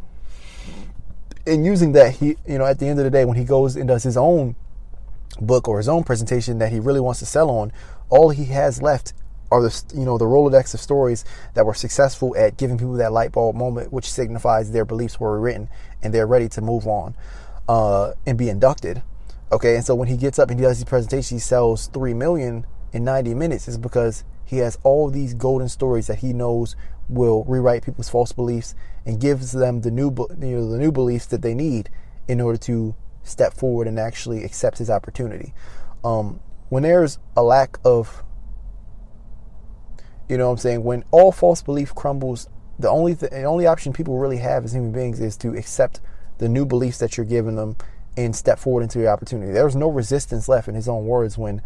And 1.47 1.65
using 1.65 1.93
that, 1.93 2.15
he 2.15 2.37
you 2.47 2.57
know 2.57 2.65
at 2.65 2.79
the 2.79 2.87
end 2.87 2.99
of 2.99 3.05
the 3.05 3.11
day 3.11 3.25
when 3.25 3.37
he 3.37 3.45
goes 3.45 3.75
and 3.75 3.87
does 3.87 4.03
his 4.03 4.17
own 4.17 4.55
book 5.39 5.67
or 5.67 5.77
his 5.77 5.87
own 5.87 6.03
presentation 6.03 6.57
that 6.59 6.71
he 6.71 6.79
really 6.79 6.99
wants 6.99 7.19
to 7.19 7.25
sell 7.25 7.49
on, 7.49 7.71
all 8.09 8.29
he 8.29 8.45
has 8.45 8.81
left 8.81 9.13
are 9.49 9.61
the 9.61 9.83
you 9.95 10.05
know 10.05 10.17
the 10.17 10.25
Rolodex 10.25 10.73
of 10.73 10.79
stories 10.79 11.23
that 11.53 11.65
were 11.65 11.73
successful 11.73 12.35
at 12.35 12.57
giving 12.57 12.77
people 12.77 12.93
that 12.93 13.11
light 13.11 13.31
bulb 13.31 13.55
moment, 13.55 13.91
which 13.91 14.11
signifies 14.11 14.71
their 14.71 14.85
beliefs 14.85 15.19
were 15.19 15.39
rewritten 15.39 15.69
and 16.03 16.13
they're 16.13 16.27
ready 16.27 16.49
to 16.49 16.61
move 16.61 16.85
on 16.85 17.15
uh, 17.67 18.13
and 18.25 18.37
be 18.37 18.49
inducted. 18.49 19.01
Okay, 19.51 19.75
and 19.75 19.85
so 19.85 19.95
when 19.95 20.09
he 20.09 20.17
gets 20.17 20.37
up 20.39 20.49
and 20.49 20.59
he 20.59 20.65
does 20.65 20.77
his 20.77 20.85
presentation, 20.85 21.37
he 21.37 21.39
sells 21.39 21.87
three 21.87 22.13
million 22.13 22.65
in 22.91 23.03
90 23.05 23.33
minutes. 23.33 23.67
Is 23.67 23.77
because 23.77 24.23
he 24.47 24.59
has 24.59 24.79
all 24.83 25.09
these 25.09 25.33
golden 25.33 25.67
stories 25.67 26.07
that 26.07 26.19
he 26.19 26.31
knows 26.31 26.77
will 27.09 27.43
rewrite 27.43 27.83
people's 27.83 28.07
false 28.07 28.31
beliefs 28.31 28.75
and 29.05 29.19
gives 29.19 29.51
them 29.51 29.81
the 29.81 29.91
new 29.91 30.07
you 30.39 30.57
know 30.57 30.71
the 30.71 30.77
new 30.77 30.91
beliefs 30.91 31.25
that 31.25 31.41
they 31.41 31.53
need 31.53 31.89
in 32.29 32.39
order 32.39 32.57
to 32.57 32.95
step 33.23 33.53
forward 33.53 33.87
and 33.87 33.99
actually 33.99 34.45
accept 34.45 34.77
his 34.77 34.89
opportunity. 34.89 35.53
Um, 36.01 36.39
when 36.69 36.83
there's 36.83 37.19
a 37.35 37.43
lack 37.43 37.77
of 37.83 38.23
you 40.29 40.37
know 40.37 40.47
what 40.47 40.53
I'm 40.53 40.57
saying? 40.57 40.83
When 40.83 41.03
all 41.11 41.31
false 41.31 41.61
belief 41.61 41.93
crumbles, 41.93 42.49
the 42.79 42.89
only 42.89 43.15
th- 43.15 43.31
the 43.31 43.43
only 43.43 43.67
option 43.67 43.91
people 43.91 44.17
really 44.17 44.37
have 44.37 44.63
as 44.63 44.73
human 44.73 44.93
beings 44.93 45.19
is 45.19 45.35
to 45.37 45.55
accept 45.55 45.99
the 46.37 46.47
new 46.47 46.65
beliefs 46.65 46.99
that 46.99 47.17
you're 47.17 47.25
giving 47.25 47.55
them 47.55 47.75
and 48.15 48.33
step 48.33 48.59
forward 48.59 48.83
into 48.83 48.97
the 48.97 49.07
opportunity. 49.07 49.51
There's 49.51 49.75
no 49.75 49.89
resistance 49.89 50.47
left 50.47 50.69
in 50.69 50.75
his 50.75 50.87
own 50.87 51.05
words 51.05 51.37
when 51.37 51.61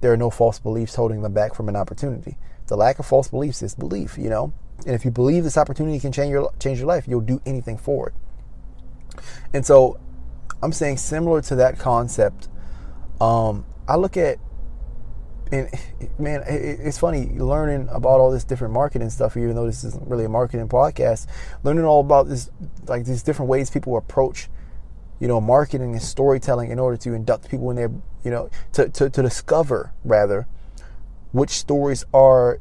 there 0.00 0.12
are 0.12 0.16
no 0.16 0.30
false 0.30 0.58
beliefs 0.58 0.94
holding 0.94 1.22
them 1.22 1.32
back 1.32 1.54
from 1.54 1.68
an 1.68 1.76
opportunity. 1.76 2.36
The 2.66 2.76
lack 2.76 2.98
of 2.98 3.06
false 3.06 3.28
beliefs 3.28 3.62
is 3.62 3.74
belief, 3.74 4.18
you 4.18 4.28
know. 4.28 4.52
And 4.84 4.94
if 4.94 5.04
you 5.04 5.10
believe 5.10 5.44
this 5.44 5.56
opportunity 5.56 5.98
can 5.98 6.12
change 6.12 6.30
your 6.30 6.52
change 6.58 6.78
your 6.78 6.88
life, 6.88 7.06
you'll 7.08 7.20
do 7.20 7.40
anything 7.46 7.78
for 7.78 8.08
it. 8.08 8.14
And 9.52 9.64
so 9.64 9.98
I'm 10.62 10.72
saying 10.72 10.98
similar 10.98 11.40
to 11.42 11.56
that 11.56 11.78
concept. 11.78 12.48
Um, 13.20 13.64
I 13.88 13.96
look 13.96 14.16
at 14.16 14.38
and 15.52 15.70
man, 16.18 16.42
it's 16.46 16.98
funny 16.98 17.26
learning 17.38 17.88
about 17.90 18.20
all 18.20 18.30
this 18.30 18.44
different 18.44 18.74
marketing 18.74 19.10
stuff. 19.10 19.36
Even 19.36 19.54
though 19.54 19.66
this 19.66 19.84
isn't 19.84 20.06
really 20.08 20.24
a 20.24 20.28
marketing 20.28 20.68
podcast, 20.68 21.26
learning 21.62 21.84
all 21.84 22.00
about 22.00 22.28
this, 22.28 22.50
like 22.86 23.04
these 23.04 23.22
different 23.22 23.48
ways 23.48 23.70
people 23.70 23.96
approach, 23.96 24.48
you 25.18 25.28
know, 25.28 25.40
marketing 25.40 25.92
and 25.92 26.02
storytelling 26.02 26.70
in 26.70 26.78
order 26.78 26.96
to 26.98 27.14
induct 27.14 27.48
people 27.48 27.70
in 27.70 27.76
their, 27.76 27.90
you 28.24 28.30
know, 28.30 28.50
to 28.72 28.88
to, 28.88 29.10
to 29.10 29.22
discover 29.22 29.92
rather 30.04 30.46
which 31.32 31.50
stories 31.50 32.04
are 32.14 32.60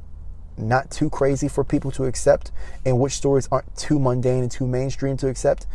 not 0.58 0.90
too 0.90 1.10
crazy 1.10 1.48
for 1.48 1.64
people 1.64 1.92
to 1.92 2.06
accept 2.06 2.52
and 2.86 3.00
which 3.00 3.14
stories 3.14 3.48
aren't 3.52 3.76
too 3.76 4.00
mundane 4.00 4.42
and 4.42 4.52
too 4.52 4.68
mainstream 4.68 5.18
to 5.18 5.28
accept. 5.28 5.68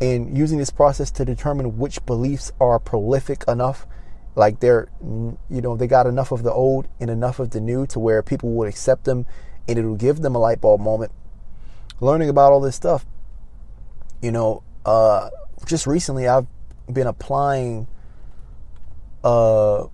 And 0.00 0.36
using 0.36 0.58
this 0.58 0.70
process 0.70 1.10
to 1.12 1.24
determine 1.24 1.78
which 1.78 2.04
beliefs 2.04 2.52
are 2.60 2.78
prolific 2.78 3.44
enough 3.46 3.86
like 4.36 4.58
they're 4.58 4.88
you 5.00 5.38
know 5.48 5.76
they 5.76 5.86
got 5.86 6.06
enough 6.06 6.32
of 6.32 6.42
the 6.42 6.52
old 6.52 6.88
and 6.98 7.08
enough 7.08 7.38
of 7.38 7.50
the 7.50 7.60
new 7.60 7.86
to 7.86 8.00
where 8.00 8.20
people 8.20 8.50
would 8.50 8.68
accept 8.68 9.04
them 9.04 9.26
and 9.68 9.78
it'll 9.78 9.94
give 9.94 10.20
them 10.20 10.34
a 10.34 10.38
light 10.38 10.60
bulb 10.60 10.80
moment. 10.80 11.12
Learning 12.00 12.28
about 12.28 12.52
all 12.52 12.60
this 12.60 12.74
stuff 12.74 13.06
you 14.20 14.32
know 14.32 14.62
uh 14.84 15.30
just 15.66 15.86
recently 15.86 16.28
i've 16.28 16.46
been 16.92 17.06
applying 17.06 17.86
uh 19.22 19.84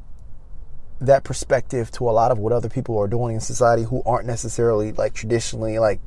that 1.00 1.24
perspective 1.24 1.90
to 1.90 2.08
a 2.08 2.12
lot 2.12 2.30
of 2.30 2.38
what 2.38 2.52
other 2.52 2.68
people 2.68 2.98
are 2.98 3.08
doing 3.08 3.34
in 3.34 3.40
society 3.40 3.84
who 3.84 4.02
aren't 4.04 4.26
necessarily 4.26 4.92
like 4.92 5.14
traditionally 5.14 5.78
like 5.78 5.98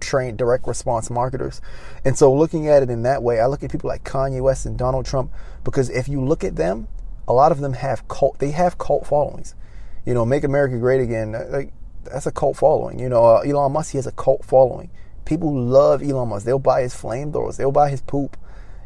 trained 0.00 0.38
direct 0.38 0.66
response 0.66 1.10
marketers. 1.10 1.60
And 2.04 2.16
so 2.16 2.32
looking 2.32 2.66
at 2.66 2.82
it 2.82 2.90
in 2.90 3.02
that 3.02 3.22
way, 3.22 3.38
I 3.40 3.46
look 3.46 3.62
at 3.62 3.70
people 3.70 3.88
like 3.88 4.02
Kanye 4.02 4.40
West 4.40 4.64
and 4.64 4.78
Donald 4.78 5.04
Trump 5.04 5.30
because 5.62 5.90
if 5.90 6.08
you 6.08 6.24
look 6.24 6.42
at 6.42 6.56
them, 6.56 6.88
a 7.28 7.32
lot 7.34 7.52
of 7.52 7.60
them 7.60 7.74
have 7.74 8.08
cult 8.08 8.38
they 8.38 8.50
have 8.50 8.78
cult 8.78 9.06
followings. 9.06 9.54
You 10.06 10.14
know, 10.14 10.24
make 10.24 10.42
America 10.42 10.78
great 10.78 11.02
again, 11.02 11.34
uh, 11.34 11.46
like 11.50 11.72
that's 12.04 12.26
a 12.26 12.32
cult 12.32 12.56
following. 12.56 12.98
You 12.98 13.08
know, 13.08 13.24
uh, 13.24 13.40
Elon 13.40 13.72
Musk 13.72 13.92
he 13.92 13.98
has 13.98 14.06
a 14.06 14.12
cult 14.12 14.44
following. 14.44 14.90
People 15.26 15.54
love 15.54 16.02
Elon 16.02 16.30
Musk. 16.30 16.46
They'll 16.46 16.58
buy 16.58 16.82
his 16.82 16.94
flamethrowers. 16.94 17.56
They'll 17.56 17.70
buy 17.70 17.90
his 17.90 18.00
poop. 18.00 18.36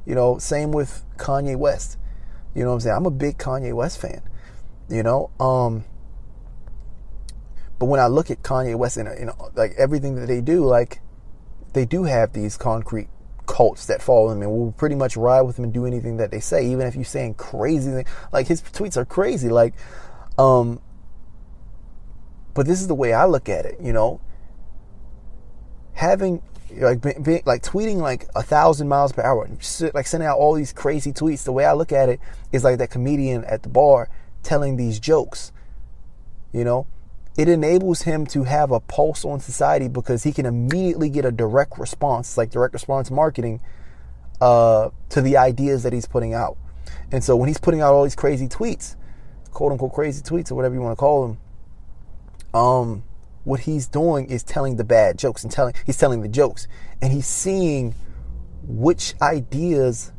You 0.06 0.14
know, 0.14 0.38
same 0.38 0.73
with 0.73 1.04
Kanye 1.16 1.56
West. 1.56 1.99
You 2.54 2.62
know 2.62 2.68
what 2.68 2.75
I'm 2.75 2.80
saying? 2.80 2.96
I'm 2.96 3.06
a 3.06 3.11
big 3.11 3.38
Kanye 3.38 3.73
West 3.73 4.00
fan 4.00 4.23
you 4.88 5.02
know 5.02 5.30
um 5.40 5.84
but 7.78 7.87
when 7.87 8.00
i 8.00 8.06
look 8.06 8.30
at 8.30 8.42
kanye 8.42 8.76
west 8.76 8.96
and 8.96 9.08
you 9.18 9.26
know 9.26 9.50
like 9.54 9.73
everything 9.78 10.14
that 10.14 10.26
they 10.26 10.40
do 10.40 10.64
like 10.64 11.00
they 11.73 11.84
do 11.84 12.04
have 12.04 12.32
these 12.32 12.56
concrete 12.56 13.08
cults 13.46 13.87
that 13.87 14.00
follow 14.00 14.30
them 14.30 14.42
and 14.42 14.50
will 14.50 14.73
pretty 14.73 14.94
much 14.94 15.16
ride 15.16 15.42
with 15.42 15.56
them 15.56 15.64
and 15.64 15.75
do 15.75 15.84
anything 15.84 16.16
that 16.16 16.30
they 16.30 16.40
say 16.40 16.66
even 16.66 16.87
if 16.87 16.94
you're 16.94 17.04
saying 17.04 17.34
crazy 17.34 17.90
things 17.90 18.08
like 18.32 18.46
his 18.46 18.62
tweets 18.62 18.96
are 18.96 19.04
crazy 19.04 19.49
like 19.49 19.75
um 20.38 20.80
but 22.54 22.66
this 22.66 22.80
is 22.80 22.88
the 22.88 22.94
way 22.94 23.12
i 23.12 23.25
look 23.25 23.49
at 23.49 23.66
it 23.66 23.78
you 23.80 23.92
know 23.92 24.20
having 25.94 26.42
like 26.78 27.04
like 27.46 27.62
tweeting 27.62 27.96
like 27.96 28.28
a 28.34 28.42
thousand 28.42 28.88
miles 28.88 29.12
per 29.12 29.22
hour 29.22 29.48
like 29.94 30.06
sending 30.06 30.26
out 30.26 30.38
all 30.38 30.54
these 30.54 30.72
crazy 30.72 31.12
tweets 31.12 31.44
the 31.44 31.52
way 31.52 31.64
i 31.64 31.72
look 31.72 31.92
at 31.92 32.08
it 32.08 32.20
is 32.52 32.64
like 32.64 32.78
that 32.78 32.90
comedian 32.90 33.44
at 33.44 33.62
the 33.62 33.68
bar 33.68 34.08
telling 34.44 34.76
these 34.76 35.00
jokes. 35.00 35.50
You 36.52 36.62
know, 36.62 36.86
it 37.36 37.48
enables 37.48 38.02
him 38.02 38.26
to 38.26 38.44
have 38.44 38.70
a 38.70 38.78
pulse 38.78 39.24
on 39.24 39.40
society 39.40 39.88
because 39.88 40.22
he 40.22 40.32
can 40.32 40.46
immediately 40.46 41.08
get 41.08 41.24
a 41.24 41.32
direct 41.32 41.78
response, 41.78 42.36
like 42.36 42.50
direct 42.50 42.74
response 42.74 43.10
marketing, 43.10 43.60
uh, 44.40 44.90
to 45.08 45.20
the 45.20 45.36
ideas 45.36 45.82
that 45.82 45.92
he's 45.92 46.06
putting 46.06 46.32
out. 46.32 46.56
And 47.10 47.24
so 47.24 47.34
when 47.34 47.48
he's 47.48 47.58
putting 47.58 47.80
out 47.80 47.92
all 47.92 48.04
these 48.04 48.14
crazy 48.14 48.46
tweets, 48.46 48.94
quote 49.50 49.72
unquote 49.72 49.92
crazy 49.92 50.22
tweets 50.22 50.52
or 50.52 50.54
whatever 50.54 50.76
you 50.76 50.80
want 50.80 50.92
to 50.92 51.00
call 51.00 51.26
them, 51.26 51.38
um, 52.60 53.02
what 53.44 53.60
he's 53.60 53.86
doing 53.86 54.26
is 54.26 54.42
telling 54.42 54.76
the 54.76 54.84
bad 54.84 55.18
jokes 55.18 55.42
and 55.42 55.52
telling 55.52 55.74
he's 55.86 55.98
telling 55.98 56.22
the 56.22 56.28
jokes 56.28 56.66
and 57.00 57.12
he's 57.12 57.26
seeing 57.26 57.94
which 58.66 59.14
ideas 59.20 60.12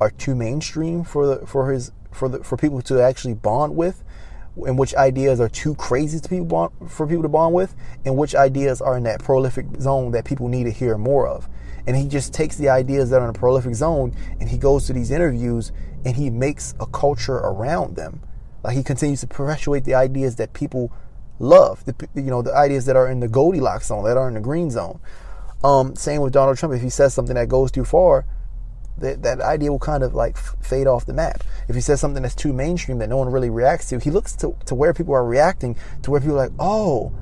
are 0.00 0.10
too 0.10 0.34
mainstream 0.34 1.04
for 1.04 1.26
the 1.26 1.46
for 1.46 1.70
his 1.70 1.92
for 2.12 2.28
the 2.28 2.42
for 2.42 2.56
people 2.56 2.80
to 2.82 3.00
actually 3.00 3.34
bond 3.34 3.76
with, 3.76 4.02
and 4.66 4.78
which 4.78 4.94
ideas 4.94 5.40
are 5.40 5.48
too 5.48 5.74
crazy 5.74 6.18
to 6.20 6.28
people 6.28 6.46
bond, 6.46 6.72
for 6.88 7.06
people 7.06 7.22
to 7.22 7.28
bond 7.28 7.54
with, 7.54 7.74
and 8.04 8.16
which 8.16 8.34
ideas 8.34 8.80
are 8.80 8.96
in 8.96 9.04
that 9.04 9.22
prolific 9.22 9.66
zone 9.80 10.12
that 10.12 10.24
people 10.24 10.48
need 10.48 10.64
to 10.64 10.70
hear 10.70 10.98
more 10.98 11.26
of. 11.26 11.48
And 11.86 11.96
he 11.96 12.06
just 12.06 12.34
takes 12.34 12.56
the 12.56 12.68
ideas 12.68 13.10
that 13.10 13.20
are 13.22 13.24
in 13.24 13.30
a 13.30 13.38
prolific 13.38 13.74
zone 13.74 14.14
and 14.40 14.48
he 14.48 14.58
goes 14.58 14.86
to 14.86 14.92
these 14.92 15.10
interviews 15.10 15.72
and 16.04 16.14
he 16.14 16.28
makes 16.28 16.74
a 16.80 16.86
culture 16.86 17.36
around 17.36 17.96
them. 17.96 18.20
Like 18.62 18.76
he 18.76 18.82
continues 18.82 19.20
to 19.20 19.26
perpetuate 19.26 19.84
the 19.84 19.94
ideas 19.94 20.36
that 20.36 20.52
people 20.52 20.92
love, 21.38 21.84
the, 21.84 21.94
you 22.14 22.30
know, 22.30 22.42
the 22.42 22.54
ideas 22.54 22.86
that 22.86 22.96
are 22.96 23.08
in 23.08 23.20
the 23.20 23.28
Goldilocks 23.28 23.86
zone, 23.86 24.04
that 24.04 24.16
are 24.16 24.28
in 24.28 24.34
the 24.34 24.40
green 24.40 24.70
zone. 24.70 25.00
Um, 25.64 25.96
same 25.96 26.20
with 26.20 26.32
Donald 26.32 26.58
Trump. 26.58 26.74
If 26.74 26.82
he 26.82 26.90
says 26.90 27.14
something 27.14 27.34
that 27.34 27.48
goes 27.48 27.70
too 27.70 27.84
far, 27.84 28.24
that, 28.98 29.22
that 29.22 29.40
idea 29.40 29.70
will 29.70 29.78
kind 29.78 30.02
of 30.02 30.14
like 30.14 30.36
fade 30.36 30.86
off 30.86 31.06
the 31.06 31.12
map. 31.12 31.44
If 31.68 31.74
he 31.74 31.80
says 31.80 32.00
something 32.00 32.22
that's 32.22 32.34
too 32.34 32.52
mainstream 32.52 32.98
that 32.98 33.08
no 33.08 33.16
one 33.16 33.30
really 33.30 33.50
reacts 33.50 33.88
to, 33.90 33.98
he 33.98 34.10
looks 34.10 34.34
to, 34.36 34.56
to 34.66 34.74
where 34.74 34.92
people 34.92 35.14
are 35.14 35.24
reacting, 35.24 35.76
to 36.02 36.10
where 36.10 36.20
people 36.20 36.36
are 36.36 36.48
like, 36.48 36.56
oh, 36.58 37.12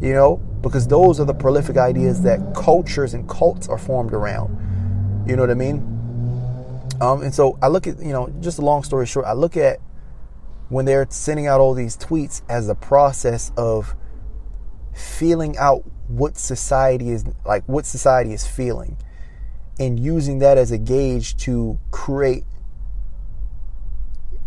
You 0.00 0.14
know, 0.14 0.36
because 0.62 0.88
those 0.88 1.20
are 1.20 1.26
the 1.26 1.34
prolific 1.34 1.76
ideas 1.76 2.22
that 2.22 2.54
cultures 2.54 3.12
and 3.12 3.28
cults 3.28 3.68
are 3.68 3.76
formed 3.76 4.14
around. 4.14 4.56
You 5.28 5.36
know 5.36 5.42
what 5.42 5.50
I 5.50 5.54
mean? 5.54 5.78
Um, 7.02 7.22
and 7.22 7.34
so 7.34 7.58
I 7.62 7.68
look 7.68 7.86
at, 7.86 8.00
you 8.00 8.12
know, 8.12 8.32
just 8.40 8.58
a 8.58 8.62
long 8.62 8.82
story 8.82 9.06
short, 9.06 9.26
I 9.26 9.34
look 9.34 9.58
at 9.58 9.78
when 10.70 10.86
they're 10.86 11.06
sending 11.10 11.46
out 11.46 11.60
all 11.60 11.74
these 11.74 11.96
tweets 11.96 12.42
as 12.48 12.68
a 12.68 12.74
process 12.74 13.52
of 13.56 13.94
feeling 14.94 15.58
out 15.58 15.82
what 16.06 16.38
society 16.38 17.10
is 17.10 17.24
like, 17.44 17.64
what 17.66 17.84
society 17.84 18.32
is 18.32 18.46
feeling, 18.46 18.96
and 19.78 19.98
using 19.98 20.38
that 20.38 20.56
as 20.56 20.70
a 20.70 20.78
gauge 20.78 21.36
to 21.36 21.78
create 21.90 22.44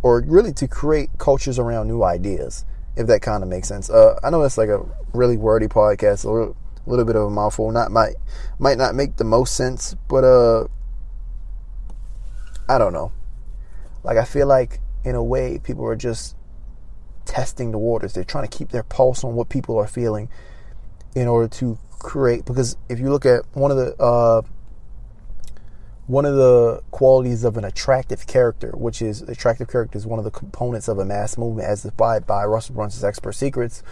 or 0.01 0.23
really 0.25 0.53
to 0.53 0.67
create 0.67 1.09
cultures 1.17 1.59
around 1.59 1.87
new 1.87 2.03
ideas, 2.03 2.65
if 2.95 3.07
that 3.07 3.21
kind 3.21 3.43
of 3.43 3.49
makes 3.49 3.67
sense. 3.67 3.89
Uh, 3.89 4.19
I 4.23 4.29
know 4.29 4.41
it's 4.43 4.57
like 4.57 4.69
a 4.69 4.81
really 5.13 5.37
wordy 5.37 5.67
podcast, 5.67 6.23
a 6.25 6.29
little, 6.29 6.55
little 6.85 7.05
bit 7.05 7.15
of 7.17 7.23
a 7.23 7.29
mouthful. 7.29 7.69
Not 7.71 7.91
might 7.91 8.15
might 8.59 8.77
not 8.77 8.95
make 8.95 9.17
the 9.17 9.23
most 9.25 9.55
sense, 9.55 9.95
but 10.07 10.23
uh, 10.23 10.67
I 12.69 12.77
don't 12.77 12.93
know. 12.93 13.11
Like 14.03 14.17
I 14.17 14.23
feel 14.23 14.47
like 14.47 14.79
in 15.03 15.15
a 15.15 15.23
way, 15.23 15.59
people 15.63 15.85
are 15.85 15.95
just 15.95 16.35
testing 17.25 17.71
the 17.71 17.77
waters. 17.77 18.13
They're 18.13 18.23
trying 18.23 18.47
to 18.47 18.57
keep 18.57 18.69
their 18.69 18.83
pulse 18.83 19.23
on 19.23 19.35
what 19.35 19.49
people 19.49 19.77
are 19.77 19.87
feeling 19.87 20.29
in 21.15 21.27
order 21.27 21.47
to 21.47 21.77
create. 21.99 22.45
Because 22.45 22.77
if 22.89 22.99
you 22.99 23.09
look 23.09 23.25
at 23.25 23.43
one 23.53 23.71
of 23.71 23.77
the 23.77 23.95
uh, 24.01 24.41
one 26.07 26.25
of 26.25 26.35
the 26.35 26.81
qualities 26.91 27.43
of 27.43 27.55
an 27.55 27.63
attractive 27.63 28.27
character, 28.27 28.71
which 28.71 29.01
is 29.01 29.21
attractive 29.21 29.69
character 29.69 29.97
is 29.97 30.05
one 30.05 30.19
of 30.19 30.25
the 30.25 30.31
components 30.31 30.87
of 30.87 30.99
a 30.99 31.05
mass 31.05 31.37
movement, 31.37 31.67
as 31.67 31.83
defined 31.83 32.27
by 32.27 32.43
Russell 32.43 32.75
Brunson's 32.75 33.03
Expert 33.03 33.33
Secrets. 33.33 33.83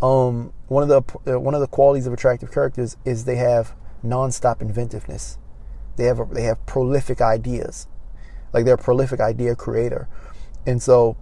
Um, 0.00 0.52
one 0.66 0.82
of 0.82 0.88
the 0.88 1.34
uh, 1.34 1.38
one 1.38 1.54
of 1.54 1.60
the 1.60 1.68
qualities 1.68 2.06
of 2.06 2.12
attractive 2.12 2.50
characters 2.50 2.96
is 3.04 3.24
they 3.24 3.36
have 3.36 3.74
nonstop 4.04 4.60
inventiveness. 4.60 5.38
They 5.96 6.04
have 6.04 6.18
a, 6.18 6.24
they 6.24 6.42
have 6.42 6.64
prolific 6.66 7.20
ideas, 7.20 7.86
like 8.52 8.64
they're 8.64 8.74
a 8.74 8.78
prolific 8.78 9.20
idea 9.20 9.54
creator, 9.54 10.08
and 10.66 10.82
so 10.82 11.16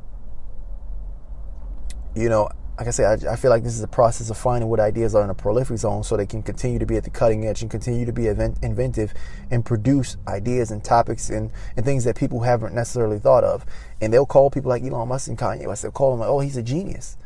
you 2.15 2.29
know 2.29 2.49
like 2.81 2.89
I 2.89 2.93
said, 2.93 3.27
I, 3.27 3.33
I, 3.35 3.37
feel 3.37 3.51
like 3.51 3.63
this 3.63 3.75
is 3.75 3.83
a 3.83 3.89
process 3.89 4.31
of 4.31 4.39
finding 4.39 4.71
what 4.71 4.81
ideas 4.81 5.15
are 5.15 5.23
in 5.23 5.29
a 5.29 5.35
prolific 5.35 5.77
zone 5.77 6.03
so 6.03 6.17
they 6.17 6.25
can 6.25 6.43
continue 6.43 6.79
to 6.79 6.87
be 6.87 6.97
at 6.97 7.05
the 7.05 7.11
cutting 7.11 7.45
edge 7.45 7.61
and 7.61 7.71
continue 7.71 8.07
to 8.07 8.13
be 8.13 8.25
event, 8.27 8.57
inventive 8.63 9.13
and 9.51 9.67
produce 9.67 10.17
ideas 10.27 10.71
and 10.71 10.83
topics 10.83 11.29
and, 11.29 11.53
and 11.77 11.85
things 11.85 12.05
that 12.05 12.17
people 12.17 12.41
haven't 12.41 12.75
necessarily 12.75 13.19
thought 13.19 13.45
of. 13.45 13.67
And 14.01 14.11
they'll 14.11 14.25
call 14.25 14.49
people 14.49 14.71
like 14.71 14.83
Elon 14.83 15.09
Musk 15.09 15.29
and 15.29 15.37
Kanye 15.37 15.67
West, 15.67 15.83
they'll 15.83 15.91
call 15.91 16.13
them 16.13 16.21
like, 16.21 16.31
oh, 16.31 16.41
he's 16.41 16.57
a 16.57 16.63
genius. 16.63 17.19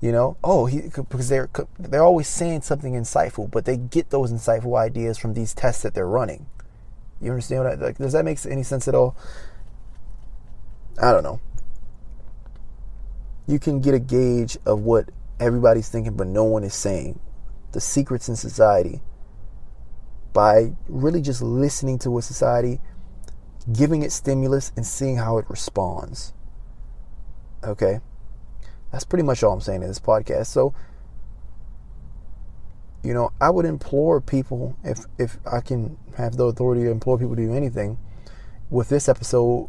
You 0.00 0.12
know, 0.12 0.36
oh, 0.44 0.66
he 0.66 0.82
because 0.82 1.28
they're 1.28 1.50
they're 1.78 2.04
always 2.04 2.28
saying 2.28 2.62
something 2.62 2.94
insightful, 2.94 3.50
but 3.50 3.64
they 3.64 3.76
get 3.76 4.10
those 4.10 4.32
insightful 4.32 4.78
ideas 4.78 5.18
from 5.18 5.34
these 5.34 5.52
tests 5.52 5.82
that 5.82 5.94
they're 5.94 6.06
running. 6.06 6.46
You 7.20 7.32
understand 7.32 7.64
what 7.64 7.72
I, 7.72 7.74
like? 7.74 7.98
Does 7.98 8.12
that 8.12 8.24
make 8.24 8.38
any 8.46 8.62
sense 8.62 8.86
at 8.86 8.94
all? 8.94 9.16
I 11.00 11.12
don't 11.12 11.24
know 11.24 11.40
you 13.50 13.58
can 13.58 13.80
get 13.80 13.94
a 13.94 13.98
gauge 13.98 14.56
of 14.64 14.80
what 14.80 15.10
everybody's 15.40 15.88
thinking, 15.88 16.14
but 16.14 16.28
no 16.28 16.44
one 16.44 16.62
is 16.62 16.74
saying. 16.74 17.18
The 17.72 17.80
secrets 17.80 18.28
in 18.28 18.36
society 18.36 19.00
by 20.32 20.72
really 20.88 21.20
just 21.20 21.42
listening 21.42 21.98
to 21.98 22.10
what 22.10 22.22
society, 22.22 22.80
giving 23.72 24.02
it 24.02 24.12
stimulus, 24.12 24.72
and 24.76 24.86
seeing 24.86 25.16
how 25.16 25.38
it 25.38 25.50
responds. 25.50 26.32
Okay? 27.64 28.00
That's 28.92 29.04
pretty 29.04 29.24
much 29.24 29.42
all 29.42 29.52
I'm 29.52 29.60
saying 29.60 29.82
in 29.82 29.88
this 29.88 29.98
podcast. 29.98 30.46
So, 30.46 30.72
you 33.02 33.14
know, 33.14 33.32
I 33.40 33.50
would 33.50 33.64
implore 33.64 34.20
people, 34.20 34.76
if 34.84 35.06
if 35.18 35.38
I 35.50 35.60
can 35.60 35.96
have 36.16 36.36
the 36.36 36.44
authority 36.44 36.82
to 36.82 36.90
implore 36.90 37.18
people 37.18 37.34
to 37.34 37.42
do 37.42 37.54
anything 37.54 37.98
with 38.68 38.88
this 38.88 39.08
episode, 39.08 39.68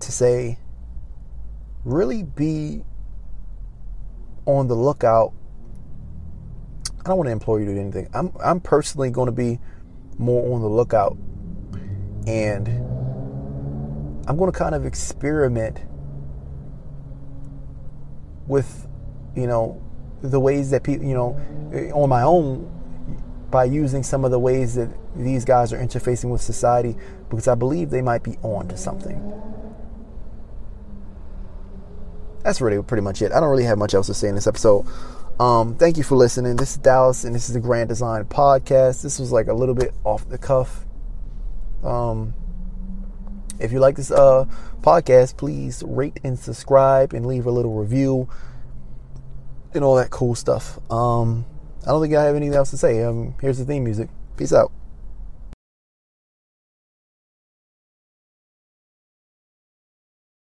to 0.00 0.12
say, 0.12 0.58
really 1.84 2.22
be 2.22 2.82
on 4.46 4.68
the 4.68 4.74
lookout. 4.74 5.32
I 7.00 7.08
don't 7.08 7.16
want 7.16 7.28
to 7.28 7.32
implore 7.32 7.60
you 7.60 7.66
to 7.66 7.74
do 7.74 7.80
anything. 7.80 8.08
I'm 8.12 8.32
I'm 8.42 8.60
personally 8.60 9.10
going 9.10 9.26
to 9.26 9.32
be 9.32 9.58
more 10.18 10.54
on 10.54 10.60
the 10.60 10.68
lookout, 10.68 11.16
and 12.26 12.68
I'm 14.28 14.36
going 14.36 14.52
to 14.52 14.58
kind 14.58 14.74
of 14.74 14.84
experiment 14.84 15.78
with, 18.46 18.86
you 19.34 19.46
know, 19.46 19.82
the 20.22 20.40
ways 20.40 20.70
that 20.70 20.82
people, 20.82 21.06
you 21.06 21.14
know, 21.14 21.92
on 21.94 22.08
my 22.08 22.22
own 22.22 22.68
by 23.50 23.64
using 23.64 24.02
some 24.02 24.24
of 24.24 24.30
the 24.30 24.38
ways 24.38 24.74
that 24.74 24.88
these 25.16 25.44
guys 25.44 25.72
are 25.72 25.78
interfacing 25.78 26.30
with 26.30 26.40
society 26.40 26.96
because 27.30 27.48
I 27.48 27.54
believe 27.54 27.90
they 27.90 28.02
might 28.02 28.22
be 28.22 28.36
on 28.42 28.68
to 28.68 28.76
something 28.76 29.18
that's 32.42 32.60
really 32.60 32.82
pretty 32.82 33.02
much 33.02 33.22
it. 33.22 33.32
I 33.32 33.40
don't 33.40 33.50
really 33.50 33.64
have 33.64 33.78
much 33.78 33.94
else 33.94 34.06
to 34.06 34.14
say 34.14 34.28
in 34.28 34.34
this 34.34 34.46
episode. 34.46 34.86
Um, 35.38 35.76
thank 35.76 35.96
you 35.96 36.02
for 36.02 36.16
listening. 36.16 36.56
This 36.56 36.72
is 36.72 36.78
Dallas, 36.78 37.24
and 37.24 37.34
this 37.34 37.48
is 37.48 37.54
the 37.54 37.60
Grand 37.60 37.88
Design 37.88 38.24
Podcast. 38.24 39.02
This 39.02 39.18
was 39.18 39.32
like 39.32 39.46
a 39.46 39.54
little 39.54 39.74
bit 39.74 39.94
off 40.04 40.28
the 40.28 40.38
cuff. 40.38 40.84
Um, 41.82 42.34
if 43.58 43.72
you 43.72 43.80
like 43.80 43.96
this 43.96 44.10
uh, 44.10 44.46
podcast, 44.80 45.36
please 45.36 45.82
rate 45.86 46.20
and 46.24 46.38
subscribe 46.38 47.14
and 47.14 47.26
leave 47.26 47.46
a 47.46 47.50
little 47.50 47.74
review 47.74 48.28
and 49.74 49.84
all 49.84 49.96
that 49.96 50.10
cool 50.10 50.34
stuff. 50.34 50.78
Um, 50.90 51.46
I 51.82 51.90
don't 51.90 52.02
think 52.02 52.14
I 52.14 52.24
have 52.24 52.36
anything 52.36 52.56
else 52.56 52.70
to 52.70 52.76
say. 52.76 53.02
Um, 53.02 53.34
here's 53.40 53.58
the 53.58 53.64
theme 53.64 53.84
music. 53.84 54.08
Peace 54.36 54.52
out. 54.52 54.72